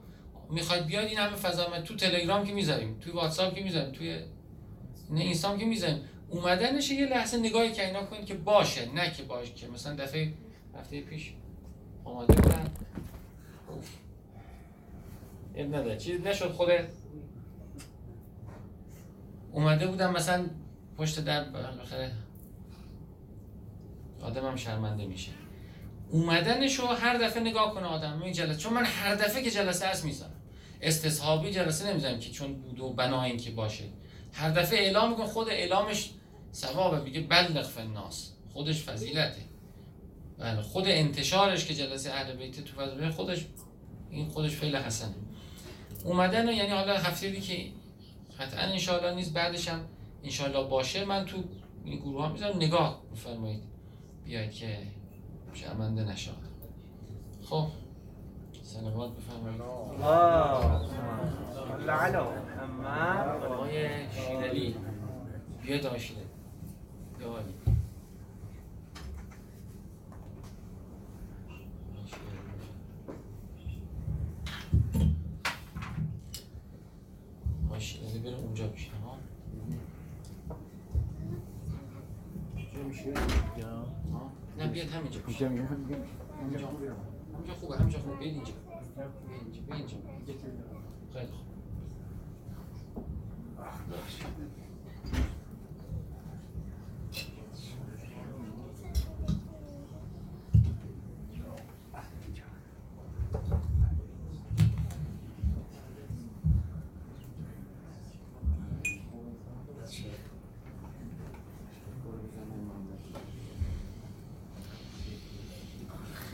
می‌خواید 0.51 0.87
بیاد 0.87 1.05
این 1.07 1.19
همه 1.19 1.37
فضا 1.37 1.81
تو 1.81 1.97
تلگرام 1.97 2.47
که 2.47 2.53
می‌ذاریم 2.53 2.99
توی 3.01 3.13
واتساپ 3.13 3.55
که 3.55 3.65
می‌ذاریم 3.65 3.93
توی 3.93 4.19
نه 5.11 5.21
اینستام 5.21 5.59
که 5.59 5.65
می‌ذاریم. 5.65 6.01
اومدنش 6.31 6.91
یه 6.91 7.07
لحظه 7.07 7.39
نگاهی 7.39 7.73
که 7.73 7.87
اینا 7.87 8.05
کنید 8.05 8.27
که 8.27 8.35
باشه 8.35 8.93
نه 8.93 9.11
که 9.11 9.23
باشه. 9.23 9.55
که 9.55 9.69
مثلا 9.69 9.95
دفعه 9.95 10.35
هفته 10.79 11.01
پیش 11.01 11.33
آماده 12.05 12.35
بودن. 12.35 12.71
نداره. 15.59 15.97
چیز 15.97 16.21
نشد 16.21 16.53
خود 16.53 16.69
اومده 19.53 19.87
بودم 19.87 20.13
مثلا 20.13 20.47
پشت 20.99 21.25
در 21.25 21.45
بالاخره 21.45 22.13
آدم 24.23 24.47
هم 24.47 24.57
شرمنده 24.57 25.07
میشه. 25.07 25.31
اومدنش 26.11 26.75
رو 26.75 26.87
هر 26.87 27.19
دفعه 27.19 27.43
نگاه 27.43 27.75
کنه 27.75 27.87
آدم. 27.87 28.23
این 28.23 28.33
جلسه 28.33 28.59
چون 28.59 28.73
من 28.73 28.85
هر 28.85 29.15
دفعه 29.15 29.43
که 29.43 29.51
جلسه 29.51 29.87
هست 29.87 30.05
می‌زنم 30.05 30.31
استصحابی 30.81 31.51
جلسه 31.51 31.91
نمی‌زنم 31.91 32.19
که 32.19 32.31
چون 32.31 32.55
بود 32.55 32.81
و 32.81 32.93
بنا 32.93 33.23
این 33.23 33.37
که 33.37 33.51
باشه. 33.51 33.85
هر 34.33 34.51
دفعه 34.51 34.79
اعلام 34.79 35.11
میکن 35.11 35.27
خود 35.27 35.49
اعلامش 35.49 36.11
ثوابه. 36.55 37.01
میگه 37.01 37.21
بلغ 37.21 37.63
فناس 37.63 38.31
خودش 38.53 38.83
فضیلته. 38.83 39.43
بله 40.39 40.63
خود 40.63 40.85
انتشارش 40.89 41.65
که 41.65 41.75
جلسه 41.75 42.11
اهل 42.11 42.37
بیت 42.37 42.61
تو 42.65 42.83
فضیلت 42.83 43.15
خودش 43.15 43.45
این 44.11 44.29
خودش 44.29 44.51
فعل 44.51 44.77
حسنه. 44.77 45.15
اومدن 46.05 46.49
و 46.49 46.53
یعنی 46.53 46.71
حالا 46.71 46.99
هفته 46.99 47.31
دیگه 47.31 47.41
که 47.41 47.67
قطعا 48.41 48.61
انشالله 48.61 49.15
نیست 49.15 49.33
بعدش 49.33 49.69
هم 49.69 49.89
انشالله 50.25 50.65
باشه. 50.69 51.05
من 51.05 51.25
تو 51.25 51.45
این 51.85 51.99
گروه 51.99 52.23
ها 52.23 52.33
می‌ذارم. 52.33 52.57
نگاه 52.57 53.03
بفرمایید 53.13 53.63
بیاید 54.25 54.53
که 54.53 54.79
شرمنده 55.55 56.05
نشود 56.05 56.37
خب. 57.43 57.67
سلامات 58.63 59.11
بفرمایید. 59.17 59.61
لعله 61.87 62.19
محمد. 62.23 63.43
آقای 63.45 63.89
شیرالی 64.13 64.77
بیا 65.63 65.87
آقای 65.87 66.01
شیرالی 66.01 66.27
بیا 67.19 67.29
آقای. 67.29 67.43
آقای 77.67 77.81
شیرالی 77.81 78.19
بره 78.19 78.37
اونجا 78.37 78.67
بشینه 78.69 78.97
ها 79.05 79.17
ها؟ 84.13 84.31
نه 84.59 84.69
بیاد 84.69 84.84
همینجا 84.95 85.21
بشین. 85.21 85.49
همینجا 85.49 85.67
همینجا 86.41 86.67
خوبه 87.55 87.77
همینجا 87.77 87.99
خوبه 87.99 88.17
بیاد 88.17 88.35
اینجا 88.35 88.53
بیاد 88.97 89.13
اینجا 89.37 89.61
بیاد 89.61 89.79
اینجا 89.79 89.97
خیلی 91.13 91.33
خوب. 91.33 91.45